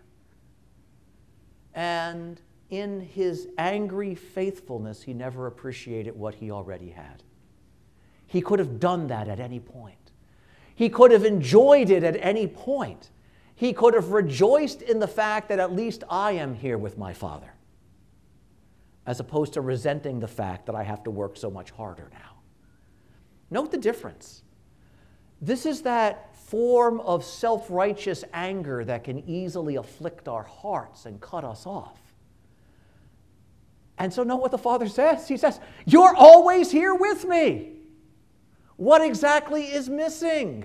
And 1.74 2.40
in 2.70 3.00
his 3.00 3.48
angry 3.58 4.14
faithfulness, 4.14 5.02
he 5.02 5.12
never 5.12 5.46
appreciated 5.46 6.16
what 6.16 6.34
he 6.34 6.50
already 6.50 6.90
had. 6.90 7.22
He 8.26 8.40
could 8.40 8.58
have 8.58 8.78
done 8.80 9.08
that 9.08 9.28
at 9.28 9.40
any 9.40 9.60
point. 9.60 10.11
He 10.74 10.88
could 10.88 11.10
have 11.10 11.24
enjoyed 11.24 11.90
it 11.90 12.02
at 12.02 12.16
any 12.20 12.46
point. 12.46 13.10
He 13.54 13.72
could 13.72 13.94
have 13.94 14.10
rejoiced 14.10 14.82
in 14.82 14.98
the 14.98 15.06
fact 15.06 15.48
that 15.48 15.58
at 15.58 15.72
least 15.72 16.04
I 16.08 16.32
am 16.32 16.54
here 16.54 16.78
with 16.78 16.98
my 16.98 17.12
father, 17.12 17.52
as 19.06 19.20
opposed 19.20 19.52
to 19.54 19.60
resenting 19.60 20.20
the 20.20 20.28
fact 20.28 20.66
that 20.66 20.74
I 20.74 20.82
have 20.82 21.04
to 21.04 21.10
work 21.10 21.36
so 21.36 21.50
much 21.50 21.70
harder 21.70 22.08
now. 22.12 22.38
Note 23.50 23.70
the 23.70 23.78
difference. 23.78 24.42
This 25.40 25.66
is 25.66 25.82
that 25.82 26.34
form 26.34 27.00
of 27.00 27.24
self 27.24 27.70
righteous 27.70 28.24
anger 28.32 28.84
that 28.84 29.04
can 29.04 29.18
easily 29.28 29.76
afflict 29.76 30.28
our 30.28 30.44
hearts 30.44 31.06
and 31.06 31.20
cut 31.20 31.44
us 31.44 31.66
off. 31.66 31.98
And 33.98 34.12
so, 34.12 34.22
note 34.22 34.40
what 34.40 34.50
the 34.50 34.58
Father 34.58 34.88
says? 34.88 35.28
He 35.28 35.36
says, 35.36 35.60
You're 35.84 36.14
always 36.16 36.70
here 36.70 36.94
with 36.94 37.24
me. 37.24 37.72
What 38.82 39.00
exactly 39.00 39.66
is 39.66 39.88
missing? 39.88 40.64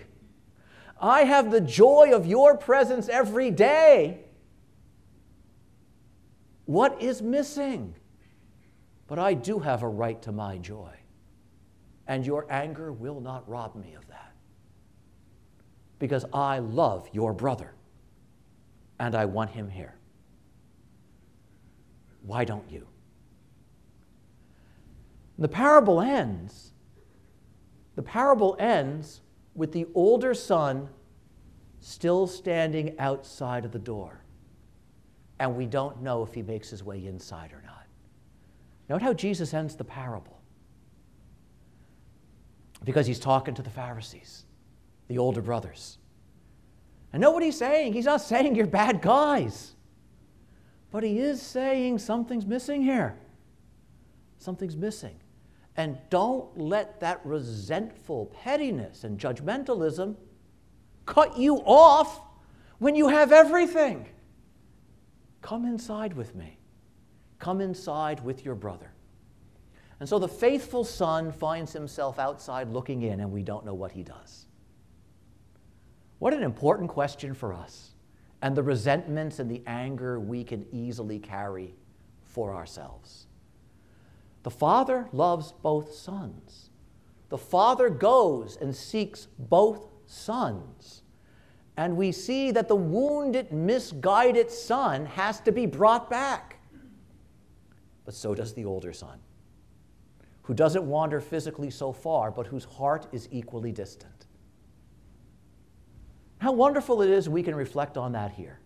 I 0.99 1.21
have 1.25 1.51
the 1.51 1.61
joy 1.61 2.13
of 2.15 2.25
your 2.25 2.57
presence 2.57 3.07
every 3.09 3.51
day. 3.51 4.21
What 6.65 6.99
is 6.99 7.21
missing? 7.21 7.93
But 9.05 9.19
I 9.19 9.35
do 9.35 9.59
have 9.59 9.83
a 9.83 9.87
right 9.87 10.19
to 10.23 10.31
my 10.31 10.57
joy, 10.57 10.95
and 12.07 12.25
your 12.25 12.47
anger 12.49 12.91
will 12.91 13.21
not 13.21 13.47
rob 13.47 13.75
me 13.75 13.93
of 13.93 14.07
that 14.07 14.33
because 15.99 16.25
I 16.33 16.57
love 16.57 17.07
your 17.13 17.33
brother 17.33 17.75
and 18.97 19.13
I 19.13 19.25
want 19.25 19.51
him 19.51 19.69
here. 19.69 19.93
Why 22.23 22.45
don't 22.45 22.67
you? 22.71 22.87
The 25.37 25.47
parable 25.47 26.01
ends. 26.01 26.73
The 27.97 28.03
parable 28.03 28.55
ends 28.59 29.21
with 29.55 29.71
the 29.71 29.87
older 29.95 30.35
son 30.35 30.87
still 31.79 32.27
standing 32.27 32.97
outside 32.99 33.65
of 33.65 33.71
the 33.71 33.79
door. 33.79 34.21
And 35.39 35.55
we 35.55 35.65
don't 35.65 36.03
know 36.03 36.21
if 36.21 36.31
he 36.31 36.43
makes 36.43 36.69
his 36.69 36.83
way 36.83 37.07
inside 37.07 37.51
or 37.53 37.61
not. 37.65 37.87
Note 38.87 39.01
how 39.01 39.13
Jesus 39.13 39.51
ends 39.51 39.75
the 39.75 39.83
parable. 39.83 40.39
Because 42.83 43.07
he's 43.07 43.19
talking 43.19 43.55
to 43.55 43.63
the 43.63 43.69
Pharisees 43.69 44.45
the 45.07 45.17
older 45.17 45.41
brothers. 45.41 45.97
And 47.13 47.21
know 47.21 47.31
what 47.31 47.41
he's 47.41 47.57
saying? 47.57 47.93
He's 47.93 48.05
not 48.05 48.21
saying 48.21 48.55
you're 48.55 48.67
bad 48.67 49.01
guys, 49.01 49.73
but 50.91 51.01
he 51.01 51.17
is 51.17 51.41
saying 51.41 51.99
something's 51.99 52.45
missing 52.45 52.83
here. 52.83 53.17
Something's 54.37 54.75
missing. 54.75 55.17
And 55.77 55.97
don't 56.09 56.57
let 56.57 56.99
that 57.01 57.23
resentful 57.23 58.25
pettiness 58.43 59.03
and 59.03 59.19
judgmentalism 59.19 60.15
cut 61.05 61.37
you 61.37 61.57
off 61.65 62.19
when 62.79 62.95
you 62.95 63.07
have 63.07 63.31
everything. 63.31 64.07
Come 65.41 65.65
inside 65.65 66.13
with 66.13 66.35
me. 66.35 66.57
Come 67.37 67.61
inside 67.61 68.23
with 68.23 68.43
your 68.43 68.55
brother. 68.55 68.91
And 69.99 70.09
so 70.09 70.19
the 70.19 70.27
faithful 70.27 70.83
son 70.83 71.31
finds 71.31 71.73
himself 71.73 72.19
outside 72.19 72.69
looking 72.69 73.03
in, 73.03 73.19
and 73.19 73.31
we 73.31 73.43
don't 73.43 73.65
know 73.65 73.73
what 73.73 73.91
he 73.91 74.03
does. 74.03 74.45
What 76.19 76.33
an 76.33 76.43
important 76.43 76.89
question 76.89 77.35
for 77.35 77.53
us, 77.53 77.91
and 78.41 78.55
the 78.55 78.63
resentments 78.63 79.39
and 79.39 79.49
the 79.49 79.61
anger 79.67 80.19
we 80.19 80.43
can 80.43 80.65
easily 80.71 81.19
carry 81.19 81.75
for 82.23 82.53
ourselves. 82.53 83.26
The 84.47 84.51
Father 84.51 85.09
loves 85.11 85.51
both 85.61 85.93
sons. 85.93 86.69
The 87.27 87.37
Father 87.37 87.89
goes 87.89 88.55
and 88.55 88.73
seeks 88.73 89.27
both 89.37 89.89
sons. 90.05 91.01
And 91.75 91.97
we 91.97 92.13
see 92.13 92.51
that 92.51 92.69
the 92.69 92.75
wounded, 92.77 93.51
misguided 93.51 94.49
son 94.49 95.05
has 95.05 95.41
to 95.41 95.51
be 95.51 95.65
brought 95.65 96.09
back. 96.09 96.61
But 98.05 98.13
so 98.13 98.33
does 98.33 98.53
the 98.53 98.63
older 98.63 98.93
son, 98.93 99.19
who 100.43 100.53
doesn't 100.53 100.87
wander 100.87 101.19
physically 101.19 101.69
so 101.69 101.91
far, 101.91 102.31
but 102.31 102.47
whose 102.47 102.63
heart 102.63 103.05
is 103.11 103.27
equally 103.33 103.73
distant. 103.73 104.27
How 106.37 106.53
wonderful 106.53 107.01
it 107.01 107.09
is 107.09 107.27
we 107.27 107.43
can 107.43 107.53
reflect 107.53 107.97
on 107.97 108.13
that 108.13 108.31
here. 108.31 108.61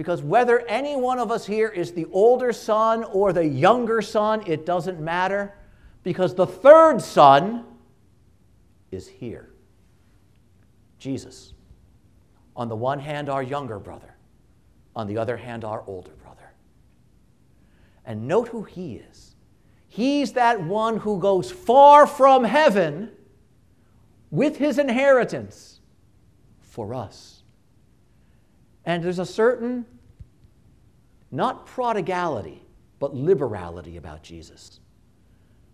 Because 0.00 0.22
whether 0.22 0.60
any 0.60 0.96
one 0.96 1.18
of 1.18 1.30
us 1.30 1.44
here 1.44 1.68
is 1.68 1.92
the 1.92 2.06
older 2.06 2.54
son 2.54 3.04
or 3.04 3.34
the 3.34 3.44
younger 3.44 4.00
son, 4.00 4.42
it 4.46 4.64
doesn't 4.64 4.98
matter. 4.98 5.52
Because 6.04 6.34
the 6.34 6.46
third 6.46 7.02
son 7.02 7.66
is 8.90 9.06
here 9.06 9.50
Jesus. 10.98 11.52
On 12.56 12.70
the 12.70 12.76
one 12.76 12.98
hand, 12.98 13.28
our 13.28 13.42
younger 13.42 13.78
brother. 13.78 14.16
On 14.96 15.06
the 15.06 15.18
other 15.18 15.36
hand, 15.36 15.66
our 15.66 15.84
older 15.86 16.12
brother. 16.22 16.50
And 18.06 18.26
note 18.26 18.48
who 18.48 18.62
he 18.62 19.02
is. 19.10 19.34
He's 19.86 20.32
that 20.32 20.62
one 20.62 20.96
who 20.96 21.20
goes 21.20 21.50
far 21.50 22.06
from 22.06 22.44
heaven 22.44 23.10
with 24.30 24.56
his 24.56 24.78
inheritance 24.78 25.80
for 26.62 26.94
us. 26.94 27.39
And 28.90 29.04
there's 29.04 29.20
a 29.20 29.24
certain, 29.24 29.86
not 31.30 31.64
prodigality, 31.64 32.60
but 32.98 33.14
liberality 33.14 33.98
about 33.98 34.24
Jesus. 34.24 34.80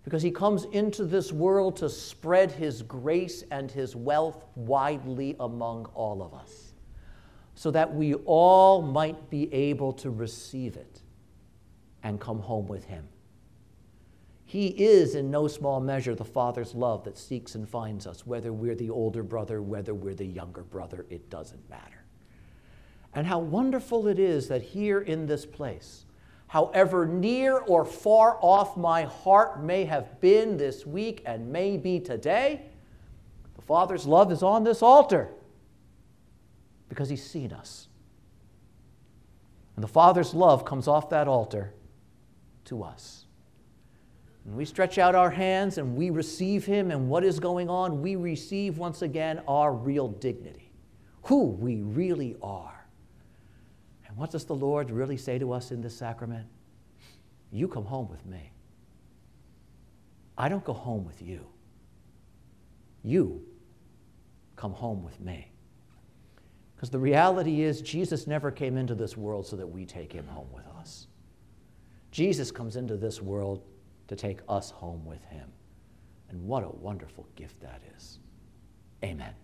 Because 0.04 0.22
he 0.22 0.30
comes 0.30 0.66
into 0.66 1.06
this 1.06 1.32
world 1.32 1.76
to 1.76 1.88
spread 1.88 2.52
his 2.52 2.82
grace 2.82 3.42
and 3.50 3.70
his 3.70 3.96
wealth 3.96 4.44
widely 4.54 5.34
among 5.40 5.86
all 5.94 6.22
of 6.22 6.34
us, 6.34 6.74
so 7.54 7.70
that 7.70 7.94
we 7.94 8.12
all 8.26 8.82
might 8.82 9.30
be 9.30 9.50
able 9.50 9.94
to 9.94 10.10
receive 10.10 10.76
it 10.76 11.00
and 12.02 12.20
come 12.20 12.40
home 12.40 12.66
with 12.66 12.84
him. 12.84 13.08
He 14.44 14.66
is, 14.66 15.14
in 15.14 15.30
no 15.30 15.48
small 15.48 15.80
measure, 15.80 16.14
the 16.14 16.22
Father's 16.22 16.74
love 16.74 17.04
that 17.04 17.16
seeks 17.16 17.54
and 17.54 17.66
finds 17.66 18.06
us, 18.06 18.26
whether 18.26 18.52
we're 18.52 18.74
the 18.74 18.90
older 18.90 19.22
brother, 19.22 19.62
whether 19.62 19.94
we're 19.94 20.12
the 20.12 20.26
younger 20.26 20.64
brother, 20.64 21.06
it 21.08 21.30
doesn't 21.30 21.70
matter. 21.70 22.02
And 23.16 23.26
how 23.26 23.38
wonderful 23.38 24.08
it 24.08 24.18
is 24.18 24.46
that 24.48 24.60
here 24.60 25.00
in 25.00 25.26
this 25.26 25.46
place, 25.46 26.04
however 26.48 27.06
near 27.06 27.56
or 27.56 27.86
far 27.86 28.38
off 28.42 28.76
my 28.76 29.04
heart 29.04 29.62
may 29.62 29.86
have 29.86 30.20
been 30.20 30.58
this 30.58 30.84
week 30.84 31.22
and 31.24 31.50
may 31.50 31.78
be 31.78 31.98
today, 31.98 32.66
the 33.54 33.62
Father's 33.62 34.06
love 34.06 34.30
is 34.30 34.42
on 34.42 34.64
this 34.64 34.82
altar 34.82 35.30
because 36.90 37.08
He's 37.08 37.24
seen 37.24 37.54
us. 37.54 37.88
And 39.76 39.82
the 39.82 39.88
Father's 39.88 40.34
love 40.34 40.66
comes 40.66 40.86
off 40.86 41.08
that 41.08 41.26
altar 41.26 41.72
to 42.66 42.82
us. 42.82 43.24
And 44.44 44.54
we 44.56 44.66
stretch 44.66 44.98
out 44.98 45.14
our 45.14 45.30
hands 45.30 45.78
and 45.78 45.96
we 45.96 46.10
receive 46.10 46.66
Him, 46.66 46.90
and 46.90 47.08
what 47.08 47.24
is 47.24 47.40
going 47.40 47.70
on? 47.70 48.02
We 48.02 48.14
receive 48.16 48.76
once 48.76 49.00
again 49.00 49.40
our 49.48 49.72
real 49.72 50.08
dignity, 50.08 50.70
who 51.22 51.44
we 51.44 51.80
really 51.80 52.36
are. 52.42 52.75
And 54.16 54.22
what 54.22 54.30
does 54.30 54.46
the 54.46 54.54
Lord 54.54 54.90
really 54.90 55.18
say 55.18 55.38
to 55.38 55.52
us 55.52 55.70
in 55.72 55.82
this 55.82 55.94
sacrament? 55.94 56.46
You 57.52 57.68
come 57.68 57.84
home 57.84 58.08
with 58.08 58.24
me. 58.24 58.50
I 60.38 60.48
don't 60.48 60.64
go 60.64 60.72
home 60.72 61.04
with 61.04 61.20
you. 61.20 61.44
You 63.02 63.42
come 64.56 64.72
home 64.72 65.04
with 65.04 65.20
me. 65.20 65.52
Because 66.74 66.88
the 66.88 66.98
reality 66.98 67.60
is, 67.60 67.82
Jesus 67.82 68.26
never 68.26 68.50
came 68.50 68.78
into 68.78 68.94
this 68.94 69.18
world 69.18 69.46
so 69.46 69.54
that 69.54 69.66
we 69.66 69.84
take 69.84 70.14
him 70.14 70.26
home 70.28 70.48
with 70.50 70.66
us. 70.80 71.08
Jesus 72.10 72.50
comes 72.50 72.76
into 72.76 72.96
this 72.96 73.20
world 73.20 73.64
to 74.08 74.16
take 74.16 74.38
us 74.48 74.70
home 74.70 75.04
with 75.04 75.22
him. 75.26 75.50
And 76.30 76.42
what 76.46 76.64
a 76.64 76.68
wonderful 76.68 77.26
gift 77.36 77.60
that 77.60 77.82
is. 77.94 78.18
Amen. 79.04 79.34